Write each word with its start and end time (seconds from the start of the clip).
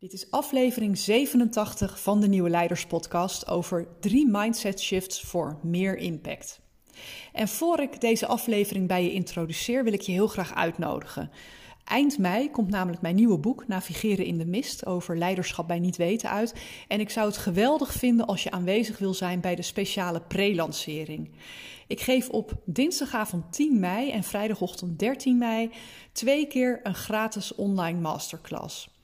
Dit 0.00 0.12
is 0.12 0.30
aflevering 0.30 0.98
87 0.98 2.00
van 2.00 2.20
de 2.20 2.28
Nieuwe 2.28 2.50
Leiders 2.50 2.86
Podcast 2.86 3.48
over 3.48 3.88
drie 4.00 4.28
mindset 4.28 4.80
shifts 4.80 5.20
voor 5.20 5.58
meer 5.62 5.96
impact. 5.96 6.60
En 7.32 7.48
voor 7.48 7.80
ik 7.80 8.00
deze 8.00 8.26
aflevering 8.26 8.88
bij 8.88 9.04
je 9.04 9.12
introduceer, 9.12 9.84
wil 9.84 9.92
ik 9.92 10.00
je 10.00 10.12
heel 10.12 10.26
graag 10.26 10.54
uitnodigen. 10.54 11.30
Eind 11.84 12.18
mei 12.18 12.50
komt 12.50 12.70
namelijk 12.70 13.02
mijn 13.02 13.14
nieuwe 13.14 13.38
boek 13.38 13.68
Navigeren 13.68 14.24
in 14.24 14.38
de 14.38 14.46
Mist 14.46 14.86
over 14.86 15.18
leiderschap 15.18 15.68
bij 15.68 15.78
niet 15.78 15.96
weten 15.96 16.30
uit. 16.30 16.54
En 16.88 17.00
ik 17.00 17.10
zou 17.10 17.26
het 17.26 17.36
geweldig 17.36 17.92
vinden 17.92 18.26
als 18.26 18.42
je 18.42 18.50
aanwezig 18.50 18.98
wil 18.98 19.14
zijn 19.14 19.40
bij 19.40 19.54
de 19.54 19.62
speciale 19.62 20.20
pre-lancering. 20.20 21.30
Ik 21.86 22.00
geef 22.00 22.28
op 22.28 22.52
dinsdagavond 22.64 23.52
10 23.52 23.80
mei 23.80 24.10
en 24.10 24.22
vrijdagochtend 24.22 24.98
13 24.98 25.38
mei 25.38 25.70
twee 26.12 26.46
keer 26.46 26.80
een 26.82 26.94
gratis 26.94 27.54
online 27.54 28.00
masterclass. 28.00 28.99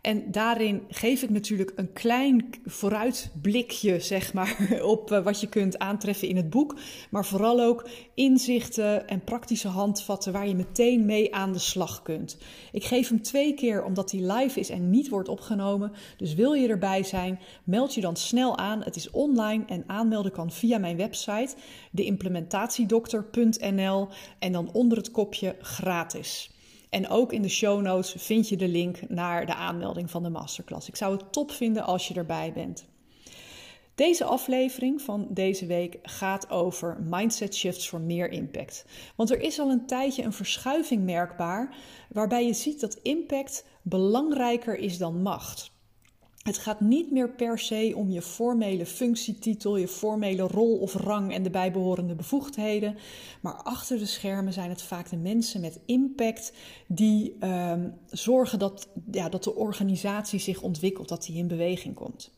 En 0.00 0.30
daarin 0.30 0.82
geef 0.88 1.22
ik 1.22 1.30
natuurlijk 1.30 1.72
een 1.76 1.92
klein 1.92 2.50
vooruitblikje, 2.64 4.00
zeg 4.00 4.32
maar, 4.32 4.56
op 4.82 5.12
eh, 5.12 5.24
wat 5.24 5.40
je 5.40 5.48
kunt 5.48 5.78
aantreffen 5.78 6.28
in 6.28 6.36
het 6.36 6.50
boek. 6.50 6.78
Maar 7.10 7.24
vooral 7.24 7.60
ook 7.60 7.88
inzichten 8.14 9.08
en 9.08 9.24
praktische 9.24 9.68
handvatten 9.68 10.32
waar 10.32 10.48
je 10.48 10.54
meteen 10.54 11.04
mee 11.04 11.34
aan 11.34 11.52
de 11.52 11.58
slag 11.58 12.02
kunt. 12.02 12.38
Ik 12.72 12.84
geef 12.84 13.08
hem 13.08 13.22
twee 13.22 13.54
keer 13.54 13.84
omdat 13.84 14.10
hij 14.10 14.32
live 14.32 14.60
is 14.60 14.70
en 14.70 14.90
niet 14.90 15.08
wordt 15.08 15.28
opgenomen. 15.28 15.92
Dus 16.16 16.34
wil 16.34 16.52
je 16.52 16.68
erbij 16.68 17.02
zijn, 17.02 17.40
meld 17.64 17.94
je 17.94 18.00
dan 18.00 18.16
snel 18.16 18.58
aan. 18.58 18.82
Het 18.82 18.96
is 18.96 19.10
online 19.10 19.64
en 19.66 19.84
aanmelden 19.86 20.32
kan 20.32 20.50
via 20.50 20.78
mijn 20.78 20.96
website, 20.96 21.54
deimplementatiedokter.nl 21.90 24.08
en 24.38 24.52
dan 24.52 24.72
onder 24.72 24.98
het 24.98 25.10
kopje 25.10 25.56
gratis. 25.60 26.50
En 26.90 27.08
ook 27.08 27.32
in 27.32 27.42
de 27.42 27.48
show 27.48 27.80
notes 27.80 28.14
vind 28.18 28.48
je 28.48 28.56
de 28.56 28.68
link 28.68 29.08
naar 29.08 29.46
de 29.46 29.54
aanmelding 29.54 30.10
van 30.10 30.22
de 30.22 30.30
masterclass. 30.30 30.88
Ik 30.88 30.96
zou 30.96 31.16
het 31.16 31.32
top 31.32 31.50
vinden 31.50 31.84
als 31.84 32.08
je 32.08 32.14
erbij 32.14 32.52
bent. 32.52 32.88
Deze 33.94 34.24
aflevering 34.24 35.02
van 35.02 35.26
deze 35.30 35.66
week 35.66 35.98
gaat 36.02 36.50
over 36.50 37.02
mindset 37.02 37.54
shifts 37.54 37.88
voor 37.88 38.00
meer 38.00 38.30
impact. 38.30 38.84
Want 39.16 39.30
er 39.30 39.40
is 39.40 39.58
al 39.58 39.70
een 39.70 39.86
tijdje 39.86 40.22
een 40.22 40.32
verschuiving 40.32 41.04
merkbaar 41.04 41.74
waarbij 42.08 42.46
je 42.46 42.52
ziet 42.52 42.80
dat 42.80 42.94
impact 42.94 43.64
belangrijker 43.82 44.76
is 44.76 44.98
dan 44.98 45.22
macht. 45.22 45.69
Het 46.40 46.58
gaat 46.58 46.80
niet 46.80 47.10
meer 47.10 47.30
per 47.30 47.58
se 47.58 47.92
om 47.96 48.10
je 48.10 48.22
formele 48.22 48.86
functietitel, 48.86 49.76
je 49.76 49.88
formele 49.88 50.42
rol 50.42 50.78
of 50.78 50.94
rang 50.94 51.34
en 51.34 51.42
de 51.42 51.50
bijbehorende 51.50 52.14
bevoegdheden. 52.14 52.96
Maar 53.40 53.54
achter 53.54 53.98
de 53.98 54.06
schermen 54.06 54.52
zijn 54.52 54.70
het 54.70 54.82
vaak 54.82 55.10
de 55.10 55.16
mensen 55.16 55.60
met 55.60 55.80
impact 55.86 56.52
die 56.86 57.36
uh, 57.40 57.72
zorgen 58.10 58.58
dat, 58.58 58.88
ja, 59.10 59.28
dat 59.28 59.44
de 59.44 59.54
organisatie 59.54 60.38
zich 60.38 60.62
ontwikkelt, 60.62 61.08
dat 61.08 61.22
die 61.22 61.36
in 61.36 61.48
beweging 61.48 61.94
komt. 61.94 62.32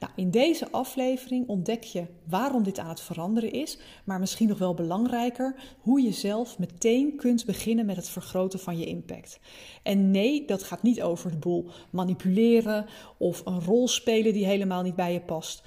Nou, 0.00 0.12
in 0.16 0.30
deze 0.30 0.70
aflevering 0.70 1.48
ontdek 1.48 1.82
je 1.82 2.06
waarom 2.28 2.62
dit 2.62 2.78
aan 2.78 2.88
het 2.88 3.00
veranderen 3.00 3.52
is, 3.52 3.78
maar 4.04 4.20
misschien 4.20 4.48
nog 4.48 4.58
wel 4.58 4.74
belangrijker, 4.74 5.54
hoe 5.80 6.02
je 6.02 6.12
zelf 6.12 6.58
meteen 6.58 7.16
kunt 7.16 7.44
beginnen 7.44 7.86
met 7.86 7.96
het 7.96 8.08
vergroten 8.08 8.58
van 8.58 8.78
je 8.78 8.86
impact. 8.86 9.40
En 9.82 10.10
nee, 10.10 10.44
dat 10.44 10.62
gaat 10.62 10.82
niet 10.82 11.02
over 11.02 11.30
de 11.30 11.36
boel 11.36 11.66
manipuleren 11.90 12.86
of 13.18 13.42
een 13.44 13.60
rol 13.60 13.88
spelen 13.88 14.32
die 14.32 14.46
helemaal 14.46 14.82
niet 14.82 14.96
bij 14.96 15.12
je 15.12 15.20
past. 15.20 15.62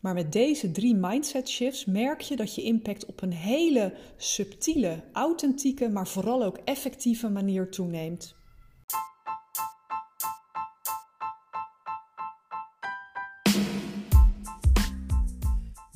Maar 0.00 0.14
met 0.14 0.32
deze 0.32 0.70
drie 0.70 0.94
mindset 0.94 1.48
shifts 1.48 1.84
merk 1.84 2.20
je 2.20 2.36
dat 2.36 2.54
je 2.54 2.62
impact 2.62 3.06
op 3.06 3.22
een 3.22 3.32
hele 3.32 3.92
subtiele, 4.16 5.02
authentieke, 5.12 5.88
maar 5.88 6.08
vooral 6.08 6.44
ook 6.44 6.58
effectieve 6.64 7.28
manier 7.28 7.70
toeneemt. 7.70 8.37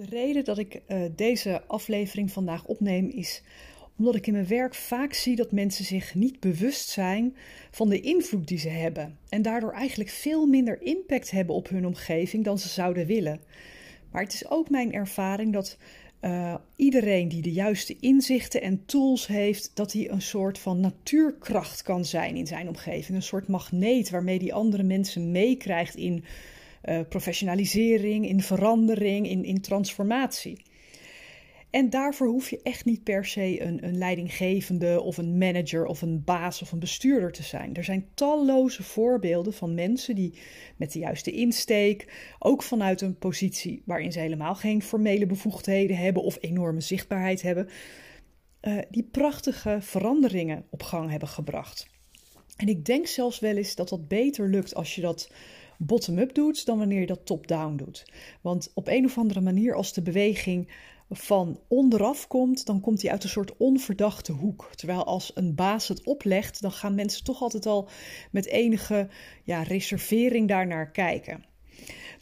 De 0.00 0.06
reden 0.06 0.44
dat 0.44 0.58
ik 0.58 0.80
uh, 0.88 1.02
deze 1.16 1.62
aflevering 1.66 2.32
vandaag 2.32 2.64
opneem 2.64 3.08
is 3.08 3.42
omdat 3.98 4.14
ik 4.14 4.26
in 4.26 4.32
mijn 4.32 4.46
werk 4.46 4.74
vaak 4.74 5.12
zie 5.12 5.36
dat 5.36 5.52
mensen 5.52 5.84
zich 5.84 6.14
niet 6.14 6.40
bewust 6.40 6.88
zijn 6.88 7.36
van 7.70 7.88
de 7.88 8.00
invloed 8.00 8.48
die 8.48 8.58
ze 8.58 8.68
hebben 8.68 9.18
en 9.28 9.42
daardoor 9.42 9.72
eigenlijk 9.72 10.10
veel 10.10 10.46
minder 10.46 10.82
impact 10.82 11.30
hebben 11.30 11.54
op 11.54 11.68
hun 11.68 11.86
omgeving 11.86 12.44
dan 12.44 12.58
ze 12.58 12.68
zouden 12.68 13.06
willen. 13.06 13.40
Maar 14.10 14.22
het 14.22 14.32
is 14.32 14.50
ook 14.50 14.70
mijn 14.70 14.92
ervaring 14.92 15.52
dat 15.52 15.78
uh, 16.20 16.54
iedereen 16.76 17.28
die 17.28 17.42
de 17.42 17.52
juiste 17.52 17.96
inzichten 18.00 18.62
en 18.62 18.84
tools 18.86 19.26
heeft, 19.26 19.70
dat 19.74 19.92
hij 19.92 20.10
een 20.10 20.22
soort 20.22 20.58
van 20.58 20.80
natuurkracht 20.80 21.82
kan 21.82 22.04
zijn 22.04 22.36
in 22.36 22.46
zijn 22.46 22.68
omgeving. 22.68 23.16
Een 23.16 23.22
soort 23.22 23.48
magneet 23.48 24.10
waarmee 24.10 24.38
die 24.38 24.54
andere 24.54 24.82
mensen 24.82 25.30
meekrijgt 25.30 25.94
in 25.94 26.24
uh, 26.84 27.00
professionalisering, 27.08 28.28
in 28.28 28.40
verandering, 28.42 29.28
in, 29.28 29.44
in 29.44 29.60
transformatie. 29.60 30.62
En 31.70 31.90
daarvoor 31.90 32.26
hoef 32.26 32.50
je 32.50 32.60
echt 32.62 32.84
niet 32.84 33.02
per 33.02 33.24
se 33.24 33.62
een, 33.62 33.84
een, 33.84 33.98
leidinggevende 33.98 35.00
of 35.00 35.16
een 35.16 35.38
manager 35.38 35.84
of 35.84 36.02
een 36.02 36.24
baas 36.24 36.62
of 36.62 36.72
een 36.72 36.78
bestuurder 36.78 37.32
te 37.32 37.42
zijn. 37.42 37.74
Er 37.74 37.84
zijn 37.84 38.08
talloze 38.14 38.82
voorbeelden 38.82 39.52
van 39.52 39.74
mensen 39.74 40.14
die 40.14 40.38
met 40.76 40.92
de 40.92 40.98
juiste 40.98 41.30
insteek, 41.30 42.12
ook 42.38 42.62
vanuit 42.62 43.00
een 43.00 43.18
positie 43.18 43.82
waarin 43.84 44.12
ze 44.12 44.18
helemaal 44.18 44.54
geen 44.54 44.82
formele 44.82 45.26
bevoegdheden 45.26 45.96
hebben 45.96 46.22
of 46.22 46.38
enorme 46.40 46.80
zichtbaarheid 46.80 47.42
hebben, 47.42 47.68
uh, 48.62 48.78
die 48.90 49.08
prachtige 49.10 49.78
veranderingen 49.80 50.64
op 50.70 50.82
gang 50.82 51.10
hebben 51.10 51.28
gebracht. 51.28 51.88
En 52.56 52.68
ik 52.68 52.84
denk 52.84 53.06
zelfs 53.06 53.38
wel 53.38 53.56
eens 53.56 53.74
dat 53.74 53.88
dat 53.88 54.08
beter 54.08 54.48
lukt 54.48 54.74
als 54.74 54.94
je 54.94 55.00
dat 55.00 55.30
bottom-up 55.82 56.34
doet 56.34 56.66
dan 56.66 56.78
wanneer 56.78 57.00
je 57.00 57.06
dat 57.06 57.26
top-down 57.26 57.76
doet. 57.76 58.12
Want 58.40 58.70
op 58.74 58.88
een 58.88 59.04
of 59.04 59.18
andere 59.18 59.40
manier, 59.40 59.74
als 59.74 59.92
de 59.92 60.02
beweging 60.02 60.72
van 61.10 61.60
onderaf 61.68 62.26
komt, 62.26 62.66
dan 62.66 62.80
komt 62.80 63.00
die 63.00 63.10
uit 63.10 63.22
een 63.22 63.28
soort 63.28 63.56
onverdachte 63.56 64.32
hoek. 64.32 64.70
Terwijl 64.74 65.04
als 65.04 65.30
een 65.34 65.54
baas 65.54 65.88
het 65.88 66.04
oplegt, 66.04 66.60
dan 66.60 66.72
gaan 66.72 66.94
mensen 66.94 67.24
toch 67.24 67.42
altijd 67.42 67.66
al 67.66 67.88
met 68.30 68.46
enige 68.46 69.08
ja, 69.44 69.62
reservering 69.62 70.48
daarnaar 70.48 70.90
kijken. 70.90 71.44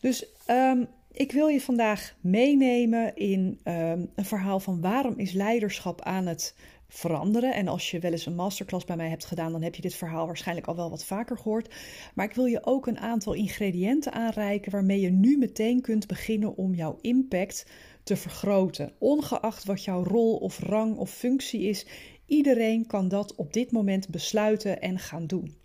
Dus 0.01 0.27
um, 0.47 0.87
ik 1.13 1.33
wil 1.33 1.47
je 1.47 1.61
vandaag 1.61 2.15
meenemen 2.21 3.17
in 3.17 3.61
um, 3.65 4.11
een 4.15 4.25
verhaal 4.25 4.61
van 4.61 4.81
waarom 4.81 5.19
is 5.19 5.33
leiderschap 5.33 6.03
aan 6.03 6.27
het 6.27 6.55
veranderen. 6.89 7.55
En 7.55 7.69
als 7.69 7.91
je 7.91 7.99
wel 7.99 8.13
eens 8.13 8.27
een 8.27 8.35
masterclass 8.35 8.85
bij 8.85 8.97
mij 8.97 9.09
hebt 9.09 9.25
gedaan, 9.25 9.53
dan 9.53 9.63
heb 9.63 9.75
je 9.75 9.83
dit 9.83 9.95
verhaal 9.95 10.27
waarschijnlijk 10.27 10.67
al 10.67 10.77
wel 10.77 10.91
wat 10.91 11.05
vaker 11.05 11.37
gehoord. 11.37 11.75
Maar 12.15 12.25
ik 12.25 12.35
wil 12.35 12.45
je 12.45 12.67
ook 12.67 12.87
een 12.87 12.99
aantal 12.99 13.33
ingrediënten 13.33 14.13
aanreiken 14.13 14.73
waarmee 14.73 15.01
je 15.01 15.11
nu 15.11 15.39
meteen 15.39 15.81
kunt 15.81 16.07
beginnen 16.07 16.57
om 16.57 16.75
jouw 16.75 16.99
impact 17.01 17.67
te 18.03 18.17
vergroten. 18.17 18.93
Ongeacht 18.99 19.65
wat 19.65 19.85
jouw 19.85 20.05
rol 20.05 20.37
of 20.37 20.59
rang 20.59 20.97
of 20.97 21.11
functie 21.11 21.63
is, 21.63 21.87
iedereen 22.27 22.87
kan 22.87 23.09
dat 23.09 23.35
op 23.35 23.53
dit 23.53 23.73
moment 23.73 24.09
besluiten 24.09 24.81
en 24.81 24.99
gaan 24.99 25.27
doen. 25.27 25.57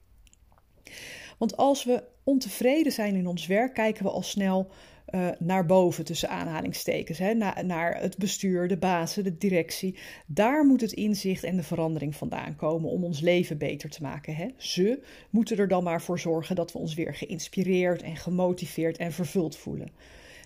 Want 1.38 1.57
als 1.57 1.83
we 1.83 2.03
ontevreden 2.23 2.91
zijn 2.91 3.16
in 3.16 3.27
ons 3.27 3.45
werk, 3.45 3.73
kijken 3.73 4.03
we 4.03 4.09
al 4.09 4.24
snel 4.24 4.71
uh, 5.09 5.27
naar 5.39 5.65
boven 5.65 6.06
tussen 6.06 6.30
aanhalingstekens. 6.30 7.18
Hè, 7.18 7.33
naar, 7.33 7.65
naar 7.65 8.01
het 8.01 8.18
bestuur, 8.18 8.68
de 8.68 8.77
bazen, 8.77 9.24
de 9.24 9.38
directie. 9.38 9.97
Daar 10.27 10.65
moet 10.65 10.81
het 10.81 10.91
inzicht 10.91 11.44
en 11.44 11.56
de 11.56 11.63
verandering 11.63 12.15
vandaan 12.15 12.56
komen 12.56 12.89
om 12.89 13.03
ons 13.03 13.19
leven 13.19 13.57
beter 13.57 13.89
te 13.89 14.01
maken. 14.01 14.35
Hè. 14.35 14.47
Ze 14.57 15.03
moeten 15.30 15.57
er 15.57 15.68
dan 15.68 15.83
maar 15.83 16.01
voor 16.01 16.19
zorgen 16.19 16.56
dat 16.56 16.71
we 16.71 16.80
ons 16.80 16.94
weer 16.94 17.15
geïnspireerd 17.15 18.01
en 18.01 18.15
gemotiveerd 18.15 18.97
en 18.97 19.12
vervuld 19.12 19.57
voelen. 19.57 19.91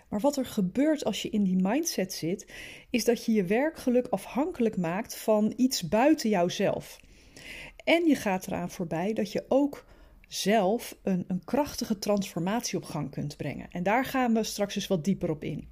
Maar 0.10 0.20
wat 0.20 0.38
er 0.38 0.46
gebeurt 0.46 1.06
als 1.06 1.22
je 1.22 1.30
in 1.30 1.44
die 1.44 1.62
mindset 1.62 2.14
zit, 2.14 2.54
is 2.90 3.06
dat 3.06 3.26
je 3.26 3.32
je 3.32 3.44
werkgeluk 3.44 4.08
afhankelijk 4.08 4.78
maakt 4.78 5.18
van 5.18 5.54
iets 5.56 5.88
buiten 5.88 6.30
jouzelf. 6.30 7.00
En 7.84 8.06
je 8.06 8.16
gaat 8.16 8.48
eraan 8.48 8.70
voorbij 8.70 9.14
dat 9.14 9.32
je 9.32 9.46
ook 9.48 9.86
zelf 10.28 10.98
een, 11.04 11.24
een 11.28 11.44
krachtige 11.44 12.00
transformatie 12.00 12.78
op 12.78 12.84
gang 12.84 13.12
kunt 13.12 13.38
brengen. 13.38 13.68
En 13.72 13.84
daar 13.84 14.06
gaan 14.06 14.34
we 14.34 14.44
straks 14.44 14.76
eens 14.76 14.88
wat 14.88 15.04
dieper 15.04 15.30
op 15.30 15.44
in. 15.44 15.68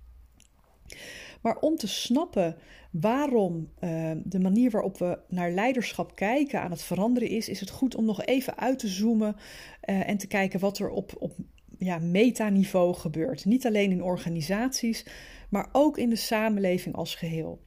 Maar 1.42 1.58
om 1.60 1.76
te 1.76 1.88
snappen 1.88 2.58
waarom 2.92 3.72
uh, 3.80 4.12
de 4.24 4.40
manier 4.40 4.72
waarop 4.72 4.98
we 4.98 5.20
naar 5.28 5.52
leiderschap 5.52 6.16
kijken 6.16 6.62
aan 6.62 6.72
het 6.72 6.82
veranderen 6.82 7.30
is, 7.30 7.50
is 7.50 7.60
het 7.60 7.70
goed 7.70 7.96
om 7.96 8.06
nog 8.06 8.26
even 8.26 8.58
uit 8.58 8.80
te 8.80 8.88
zoomen 8.88 9.36
uh, 9.36 10.10
en 10.10 10.18
te 10.18 10.28
kijken 10.28 10.60
wat 10.60 10.80
er 10.80 10.90
op, 10.90 11.16
op 11.20 11.36
ja, 11.78 12.00
metaniveau 12.00 12.94
gebeurt. 12.94 13.46
Niet 13.46 13.66
alleen 13.66 13.92
in 13.92 14.04
organisaties, 14.04 15.06
maar 15.50 15.70
ook 15.72 15.98
in 15.98 16.10
de 16.10 16.16
samenleving 16.16 16.96
als 16.96 17.16
geheel. 17.16 17.64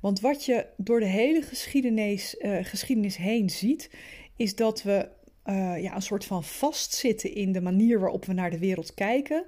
Want 0.00 0.20
wat 0.20 0.44
je 0.44 0.66
door 0.76 1.00
de 1.00 1.06
hele 1.06 1.42
geschiedenis, 1.42 2.36
uh, 2.38 2.64
geschiedenis 2.64 3.16
heen 3.16 3.50
ziet, 3.50 3.90
is 4.36 4.54
dat 4.54 4.82
we 4.82 5.08
uh, 5.46 5.82
ja, 5.82 5.94
een 5.94 6.02
soort 6.02 6.24
van 6.24 6.44
vastzitten 6.44 7.34
in 7.34 7.52
de 7.52 7.60
manier 7.60 8.00
waarop 8.00 8.24
we 8.24 8.32
naar 8.32 8.50
de 8.50 8.58
wereld 8.58 8.94
kijken, 8.94 9.44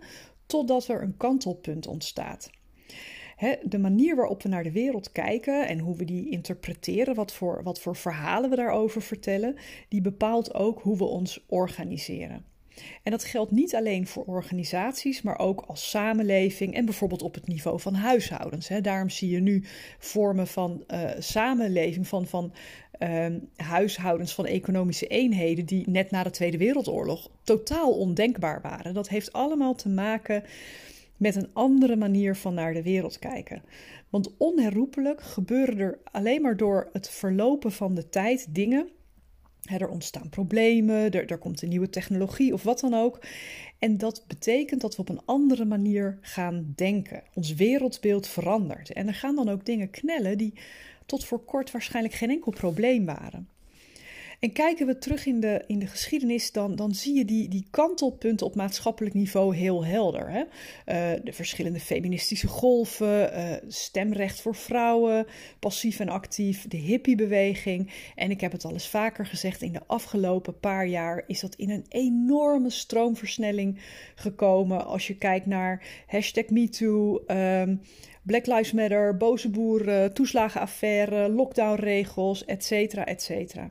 totdat 0.47 0.89
er 0.89 1.03
een 1.03 1.17
kantelpunt 1.17 1.87
ontstaat. 1.87 2.51
de 3.63 3.79
manier 3.79 4.17
waarop 4.17 4.43
we 4.43 4.49
naar 4.49 4.63
de 4.63 4.73
wereld 4.73 5.13
kijken 5.13 5.69
en 5.69 5.79
hoe 5.79 5.97
we 5.97 6.05
die 6.05 6.31
interpreteren, 6.31 7.15
wat 7.15 7.33
voor, 7.33 7.63
wat 7.63 7.81
voor 7.81 7.97
verhalen 7.97 8.51
we 8.51 8.57
daarover 8.57 9.03
vertellen, 9.03 9.57
die 9.89 10.01
bepaalt 10.01 10.55
ook 10.55 10.83
hoe 10.83 10.97
we 10.97 11.05
ons 11.05 11.45
organiseren. 11.47 12.56
En 13.03 13.11
dat 13.11 13.25
geldt 13.25 13.51
niet 13.51 13.75
alleen 13.75 14.07
voor 14.07 14.25
organisaties, 14.25 15.23
maar 15.23 15.39
ook 15.39 15.61
als 15.67 15.91
samenleving 15.91 16.75
en 16.75 16.85
bijvoorbeeld 16.85 17.23
op 17.23 17.35
het 17.35 17.47
niveau 17.47 17.81
van 17.81 17.95
huishoudens. 17.95 18.69
Daarom 18.83 19.11
zie 19.11 19.31
je 19.31 19.41
nu 19.41 19.65
vormen 19.99 20.47
van 20.47 20.85
uh, 20.89 21.11
samenleving, 21.19 22.09
van, 22.09 22.27
van 22.27 22.53
uh, 22.99 23.27
huishoudens, 23.57 24.35
van 24.35 24.47
economische 24.47 25.07
eenheden 25.07 25.67
die 25.67 25.91
net 25.91 26.11
na 26.11 26.23
de 26.23 26.31
Tweede 26.31 26.59
Wereldoorlog 26.59 27.31
totaal 27.43 27.93
ondenkbaar 27.93 28.61
waren. 28.61 28.95
Dat 28.95 29.09
heeft 29.09 29.33
allemaal 29.33 29.75
te 29.75 29.89
maken 29.89 30.43
met 31.17 31.35
een 31.37 31.51
andere 31.53 31.97
manier 31.97 32.37
van 32.37 32.55
naar 32.55 32.75
de 32.75 32.83
wereld 32.83 33.19
kijken. 33.19 33.63
Want 34.11 34.37
onherroepelijk 34.37 35.23
gebeuren 35.23 35.79
er 35.79 35.99
alleen 36.13 36.43
maar 36.43 36.57
door 36.57 36.89
het 36.93 37.11
verlopen 37.11 37.73
van 37.73 37.95
de 37.95 38.09
tijd 38.09 38.47
dingen 38.51 38.89
er 39.67 39.89
ontstaan 39.89 40.29
problemen, 40.29 41.11
er, 41.11 41.31
er 41.31 41.39
komt 41.39 41.63
een 41.63 41.69
nieuwe 41.69 41.91
technologie 41.91 42.53
of 42.53 42.63
wat 42.63 42.81
dan 42.81 42.95
ook. 42.95 43.21
En 43.79 43.99
dat 43.99 44.25
betekent 44.27 44.81
dat 44.81 44.97
we 44.97 45.03
op 45.03 45.09
een 45.09 45.25
andere 45.25 45.65
manier 45.65 46.19
gaan 46.21 46.73
denken. 46.75 47.23
Ons 47.35 47.55
wereldbeeld 47.55 48.27
verandert. 48.27 48.93
En 48.93 49.07
er 49.07 49.15
gaan 49.15 49.37
dan 49.37 49.49
ook 49.49 49.65
dingen 49.65 49.91
knellen 49.91 50.39
die 50.39 50.55
tot 51.07 51.25
voor 51.25 51.45
kort 51.45 51.71
waarschijnlijk 51.71 52.15
geen 52.15 52.31
enkel 52.31 52.53
probleem 52.53 53.05
waren. 53.05 53.49
En 54.41 54.53
kijken 54.53 54.87
we 54.87 54.99
terug 54.99 55.27
in 55.27 55.41
de, 55.41 55.65
in 55.67 55.79
de 55.79 55.87
geschiedenis, 55.87 56.53
dan, 56.53 56.77
dan 56.77 56.95
zie 56.95 57.15
je 57.15 57.25
die, 57.25 57.49
die 57.49 57.67
kantelpunten 57.71 58.47
op 58.47 58.55
maatschappelijk 58.55 59.15
niveau 59.15 59.57
heel 59.57 59.85
helder. 59.85 60.31
Hè? 60.31 60.41
Uh, 60.41 61.21
de 61.25 61.33
verschillende 61.33 61.81
feministische 61.81 62.47
golven, 62.47 63.39
uh, 63.39 63.53
stemrecht 63.69 64.41
voor 64.41 64.55
vrouwen, 64.55 65.27
passief 65.59 66.01
en 66.01 66.09
actief, 66.09 66.69
de 66.69 66.77
hippiebeweging. 66.77 67.93
En 68.15 68.31
ik 68.31 68.41
heb 68.41 68.53
het 68.53 68.65
al 68.65 68.73
eens 68.73 68.89
vaker 68.89 69.27
gezegd, 69.27 69.63
in 69.63 69.73
de 69.73 69.83
afgelopen 69.87 70.61
paar 70.61 70.87
jaar 70.87 71.25
is 71.27 71.41
dat 71.41 71.55
in 71.55 71.71
een 71.71 71.85
enorme 71.89 72.71
stroomversnelling 72.71 73.79
gekomen. 74.15 74.87
Als 74.87 75.07
je 75.07 75.19
kijkt 75.19 75.47
naar 75.47 76.05
hashtag 76.07 76.49
MeToo. 76.49 77.25
Um, 77.27 77.81
Black 78.23 78.47
Lives 78.47 78.73
Matter, 78.73 79.17
boze 79.17 79.49
boeren, 79.49 80.15
toeslagenaffaire, 80.15 81.29
lockdownregels, 81.29 82.45
et 82.45 82.65
cetera, 82.65 83.07
et 83.07 83.23
cetera. 83.23 83.71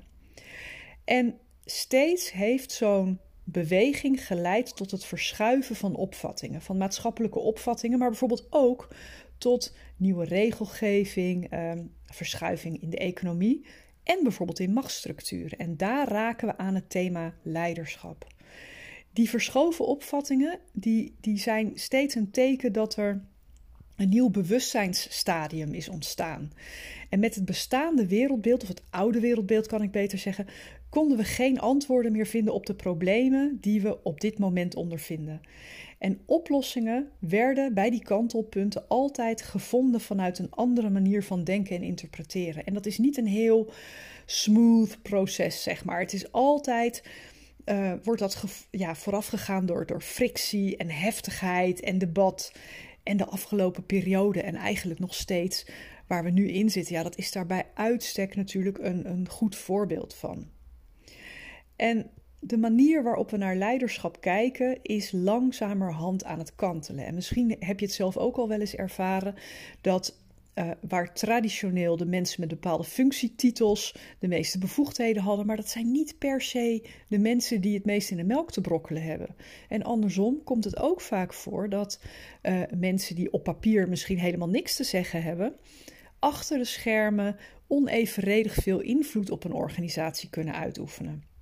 En 1.06 1.38
steeds 1.66 2.32
heeft 2.32 2.72
zo'n 2.72 3.20
beweging 3.44 4.26
geleid 4.26 4.76
tot 4.76 4.92
het 4.92 5.06
verschuiven 5.06 5.76
van 5.76 5.96
opvattingen, 5.96 6.62
van 6.62 6.78
maatschappelijke 6.78 7.40
opvattingen, 7.40 8.00
maar 8.00 8.10
bijvoorbeeld 8.10 8.48
ook 8.50 8.88
tot 9.38 9.76
nieuwe 9.98 10.26
regelgeving, 10.26 11.50
eh, 11.50 11.72
verschuiving 12.06 12.82
in 12.82 12.90
de 12.90 12.98
economie 12.98 13.66
en 14.04 14.20
bijvoorbeeld 14.24 14.60
in 14.60 14.74
machtsstructuren. 14.74 15.58
En 15.58 15.78
daar 15.78 16.08
raken 16.08 16.48
we 16.48 16.58
aan 16.58 16.76
het 16.76 16.90
thema 16.90 17.34
leiderschap. 17.42 18.28
Die 19.14 19.30
verschoven 19.30 19.86
opvattingen 19.86 20.60
die, 20.74 21.16
die 21.22 21.38
zijn 21.38 21.72
steeds 21.76 22.16
een 22.16 22.32
teken 22.32 22.74
dat 22.74 22.96
er 22.96 23.26
een 23.96 24.10
nieuw 24.10 24.30
bewustzijnsstadium 24.30 25.74
is 25.74 25.90
ontstaan. 25.90 26.52
En 27.10 27.20
met 27.20 27.36
het 27.36 27.46
bestaande 27.46 28.08
wereldbeeld, 28.08 28.62
of 28.62 28.68
het 28.68 28.82
oude 28.90 29.20
wereldbeeld 29.20 29.68
kan 29.68 29.82
ik 29.82 29.92
beter 29.92 30.18
zeggen, 30.18 30.48
konden 30.96 31.18
we 31.18 31.24
geen 31.24 31.60
antwoorden 31.60 32.12
meer 32.12 32.26
vinden 32.26 32.54
op 32.54 32.66
de 32.66 32.74
problemen 32.74 33.58
die 33.62 33.82
we 33.82 34.04
op 34.04 34.22
dit 34.22 34.40
moment 34.40 34.76
ondervinden. 34.76 35.42
En 35.98 36.20
oplossingen 36.26 37.10
werden 37.20 37.74
bij 37.74 37.90
die 37.90 38.04
kantelpunten 38.04 38.88
altijd 38.88 39.42
gevonden 39.42 40.02
vanuit 40.02 40.40
een 40.40 40.52
andere 40.52 40.90
manier 40.90 41.24
van 41.24 41.44
denken 41.44 41.76
en 41.76 41.84
interpreteren. 41.84 42.66
En 42.66 42.74
dat 42.74 42.86
is 42.86 42.98
niet 42.98 43.18
een 43.18 43.28
heel 43.28 43.72
smooth 44.26 45.02
proces, 45.02 45.64
zeg 45.64 45.86
maar. 45.86 46.00
Het 46.00 46.14
is 46.14 46.32
altijd. 46.32 47.04
Uh, 47.66 47.94
wordt 48.04 48.22
dat 48.22 48.44
ja, 48.72 48.96
voorafgegaan 48.96 49.66
door, 49.66 49.86
door 49.86 50.02
frictie 50.02 50.78
en 50.78 50.90
heftigheid 50.90 51.80
en 51.82 51.98
debat. 51.98 52.52
En 53.04 53.18
de 53.18 53.26
afgelopen 53.26 53.86
periode 53.86 54.42
en 54.42 54.56
eigenlijk 54.56 55.00
nog 55.00 55.14
steeds 55.14 55.66
waar 56.08 56.24
we 56.24 56.30
nu 56.30 56.48
in 56.48 56.70
zitten, 56.70 56.96
ja, 56.96 57.04
dat 57.04 57.18
is 57.18 57.32
daar 57.32 57.46
bij 57.46 57.66
uitstek 57.74 58.36
natuurlijk 58.36 58.78
een, 58.78 59.10
een 59.10 59.30
goed 59.30 59.56
voorbeeld 59.56 60.14
van. 60.14 60.55
En 61.76 62.10
de 62.40 62.58
manier 62.58 63.04
waarop 63.04 63.32
we 63.32 63.38
naar 63.38 63.56
leiderschap 63.56 64.22
kijken 64.22 64.80
is 64.82 65.12
langzamerhand 65.12 66.24
aan 66.24 66.40
het 66.40 66.56
kantelen. 66.56 67.06
En 67.06 67.16
misschien 67.16 67.56
heb 67.60 67.80
je 67.80 67.86
het 67.86 67.96
zelf 67.96 68.18
ook 68.18 68.38
al 68.38 68.48
wel 68.48 68.60
eens 68.60 68.76
ervaren 68.76 69.36
dat 69.82 70.24
uh, 70.56 70.72
waar 70.88 71.14
traditioneel 71.14 71.98
de 71.98 72.06
mensen 72.06 72.40
met 72.40 72.50
bepaalde 72.50 72.84
functietitels 72.84 73.96
de 74.20 74.28
meeste 74.28 74.58
bevoegdheden 74.58 75.24
hadden, 75.24 75.46
maar 75.46 75.56
dat 75.56 75.70
zijn 75.70 75.92
niet 75.92 76.18
per 76.18 76.42
se 76.42 76.88
de 77.08 77.20
mensen 77.20 77.62
die 77.62 77.74
het 77.74 77.86
meest 77.86 78.12
in 78.12 78.18
de 78.18 78.24
melk 78.24 78.52
te 78.52 78.62
brokkelen 78.62 79.04
hebben. 79.04 79.36
En 79.70 79.84
andersom 79.84 80.44
komt 80.44 80.64
het 80.64 80.80
ook 80.80 81.02
vaak 81.02 81.34
voor 81.34 81.70
dat 81.70 82.00
uh, 82.44 82.62
mensen 82.78 83.16
die 83.16 83.32
op 83.32 83.44
papier 83.44 83.90
misschien 83.90 84.20
helemaal 84.20 84.50
niks 84.50 84.76
te 84.76 84.84
zeggen 84.84 85.24
hebben, 85.24 85.56
achter 86.20 86.58
de 86.58 86.66
schermen 86.66 87.38
onevenredig 87.68 88.54
veel 88.54 88.80
invloed 88.80 89.30
op 89.30 89.44
een 89.44 89.54
organisatie 89.54 90.30
kunnen 90.30 90.56
uitoefenen. 90.56 91.35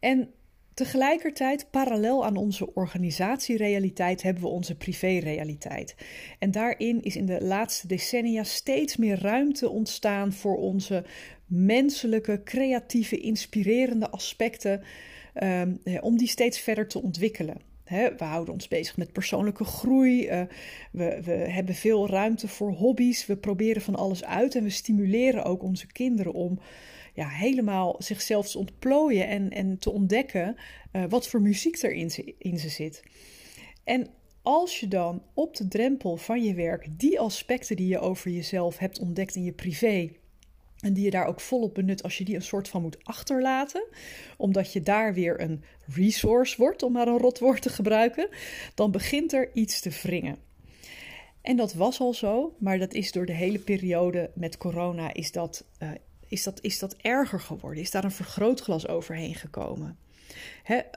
En 0.00 0.34
Tegelijkertijd, 0.74 1.70
parallel 1.70 2.24
aan 2.24 2.36
onze 2.36 2.74
organisatierealiteit, 2.74 4.22
hebben 4.22 4.42
we 4.42 4.48
onze 4.48 4.74
privérealiteit. 4.74 5.94
En 6.38 6.50
daarin 6.50 7.02
is 7.02 7.16
in 7.16 7.26
de 7.26 7.44
laatste 7.44 7.86
decennia 7.86 8.44
steeds 8.44 8.96
meer 8.96 9.18
ruimte 9.20 9.70
ontstaan 9.70 10.32
voor 10.32 10.56
onze 10.56 11.04
menselijke, 11.46 12.40
creatieve, 12.44 13.18
inspirerende 13.18 14.10
aspecten, 14.10 14.82
um, 15.42 15.80
om 16.00 16.16
die 16.16 16.28
steeds 16.28 16.58
verder 16.58 16.88
te 16.88 17.02
ontwikkelen. 17.02 17.56
we 17.84 18.24
houden 18.24 18.54
ons 18.54 18.68
bezig 18.68 18.96
met 18.96 19.12
persoonlijke 19.12 19.64
groei. 19.64 20.28
Uh, 20.28 20.42
we, 20.92 21.20
we, 21.24 21.32
hebben 21.32 21.74
veel 21.74 22.08
ruimte 22.08 22.48
voor 22.48 22.70
hobby's. 22.70 23.26
We 23.26 23.36
proberen 23.36 23.82
van 23.82 23.96
alles 23.96 24.24
uit 24.24 24.54
en 24.54 24.62
we 24.62 24.70
stimuleren 24.70 25.44
ook 25.44 25.62
onze 25.62 25.86
kinderen 25.86 26.32
om 26.32 26.58
ja, 27.12 27.28
helemaal 27.28 27.94
zichzelf 27.98 28.50
te 28.50 28.58
ontplooien 28.58 29.28
en, 29.28 29.50
en 29.50 29.78
te 29.78 29.90
ontdekken 29.90 30.56
uh, 30.92 31.04
wat 31.08 31.28
voor 31.28 31.42
muziek 31.42 31.82
er 31.82 31.92
in 31.92 32.10
ze, 32.10 32.34
in 32.38 32.58
ze 32.58 32.68
zit. 32.68 33.02
En 33.84 34.06
als 34.42 34.80
je 34.80 34.88
dan 34.88 35.22
op 35.34 35.56
de 35.56 35.68
drempel 35.68 36.16
van 36.16 36.42
je 36.42 36.54
werk 36.54 36.88
die 36.98 37.20
aspecten 37.20 37.76
die 37.76 37.88
je 37.88 37.98
over 37.98 38.30
jezelf 38.30 38.78
hebt 38.78 38.98
ontdekt 38.98 39.36
in 39.36 39.44
je 39.44 39.52
privé, 39.52 40.10
en 40.82 40.92
die 40.92 41.04
je 41.04 41.10
daar 41.10 41.26
ook 41.26 41.40
volop 41.40 41.74
benut 41.74 42.02
als 42.02 42.18
je 42.18 42.24
die 42.24 42.34
een 42.34 42.42
soort 42.42 42.68
van 42.68 42.82
moet 42.82 43.04
achterlaten, 43.04 43.84
omdat 44.36 44.72
je 44.72 44.82
daar 44.82 45.14
weer 45.14 45.40
een 45.40 45.64
resource 45.86 46.56
wordt, 46.56 46.82
om 46.82 46.92
maar 46.92 47.08
een 47.08 47.18
rotwoord 47.18 47.62
te 47.62 47.68
gebruiken, 47.68 48.28
dan 48.74 48.90
begint 48.90 49.32
er 49.32 49.50
iets 49.54 49.80
te 49.80 49.90
wringen. 50.02 50.36
En 51.42 51.56
dat 51.56 51.74
was 51.74 52.00
al 52.00 52.14
zo, 52.14 52.56
maar 52.58 52.78
dat 52.78 52.94
is 52.94 53.12
door 53.12 53.26
de 53.26 53.32
hele 53.32 53.58
periode 53.58 54.30
met 54.34 54.56
corona 54.56 55.14
is 55.14 55.32
dat 55.32 55.64
uh, 55.82 55.90
is 56.32 56.42
dat, 56.42 56.60
is 56.60 56.78
dat 56.78 56.96
erger 56.96 57.40
geworden? 57.40 57.82
Is 57.82 57.90
daar 57.90 58.04
een 58.04 58.10
vergrootglas 58.10 58.88
overheen 58.88 59.34
gekomen? 59.34 59.98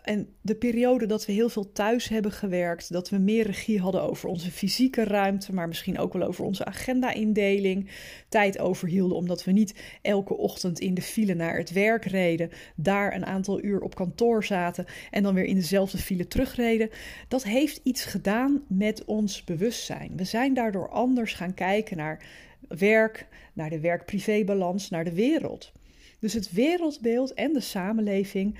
en 0.03 0.27
de 0.41 0.55
periode 0.55 1.05
dat 1.05 1.25
we 1.25 1.31
heel 1.31 1.49
veel 1.49 1.71
thuis 1.71 2.07
hebben 2.07 2.31
gewerkt, 2.31 2.91
dat 2.91 3.09
we 3.09 3.17
meer 3.17 3.45
regie 3.45 3.79
hadden 3.79 4.01
over 4.01 4.29
onze 4.29 4.51
fysieke 4.51 5.03
ruimte, 5.03 5.53
maar 5.53 5.67
misschien 5.67 5.99
ook 5.99 6.13
wel 6.13 6.27
over 6.27 6.45
onze 6.45 6.65
agenda-indeling, 6.65 7.89
tijd 8.29 8.59
overhielden 8.59 9.17
omdat 9.17 9.43
we 9.43 9.51
niet 9.51 9.75
elke 10.01 10.37
ochtend 10.37 10.79
in 10.79 10.93
de 10.93 11.01
file 11.01 11.33
naar 11.33 11.57
het 11.57 11.71
werk 11.71 12.05
reden, 12.05 12.49
daar 12.75 13.15
een 13.15 13.25
aantal 13.25 13.63
uur 13.63 13.81
op 13.81 13.95
kantoor 13.95 14.43
zaten 14.43 14.85
en 15.11 15.23
dan 15.23 15.33
weer 15.33 15.45
in 15.45 15.55
dezelfde 15.55 15.97
file 15.97 16.27
terugreden. 16.27 16.89
Dat 17.27 17.43
heeft 17.43 17.79
iets 17.83 18.05
gedaan 18.05 18.63
met 18.67 19.05
ons 19.05 19.43
bewustzijn. 19.43 20.11
We 20.15 20.23
zijn 20.23 20.53
daardoor 20.53 20.89
anders 20.89 21.33
gaan 21.33 21.53
kijken 21.53 21.97
naar 21.97 22.23
werk, 22.67 23.27
naar 23.53 23.69
de 23.69 23.79
werk-privé-balans, 23.79 24.89
naar 24.89 25.03
de 25.03 25.13
wereld. 25.13 25.71
Dus 26.19 26.33
het 26.33 26.51
wereldbeeld 26.51 27.33
en 27.33 27.53
de 27.53 27.59
samenleving 27.59 28.57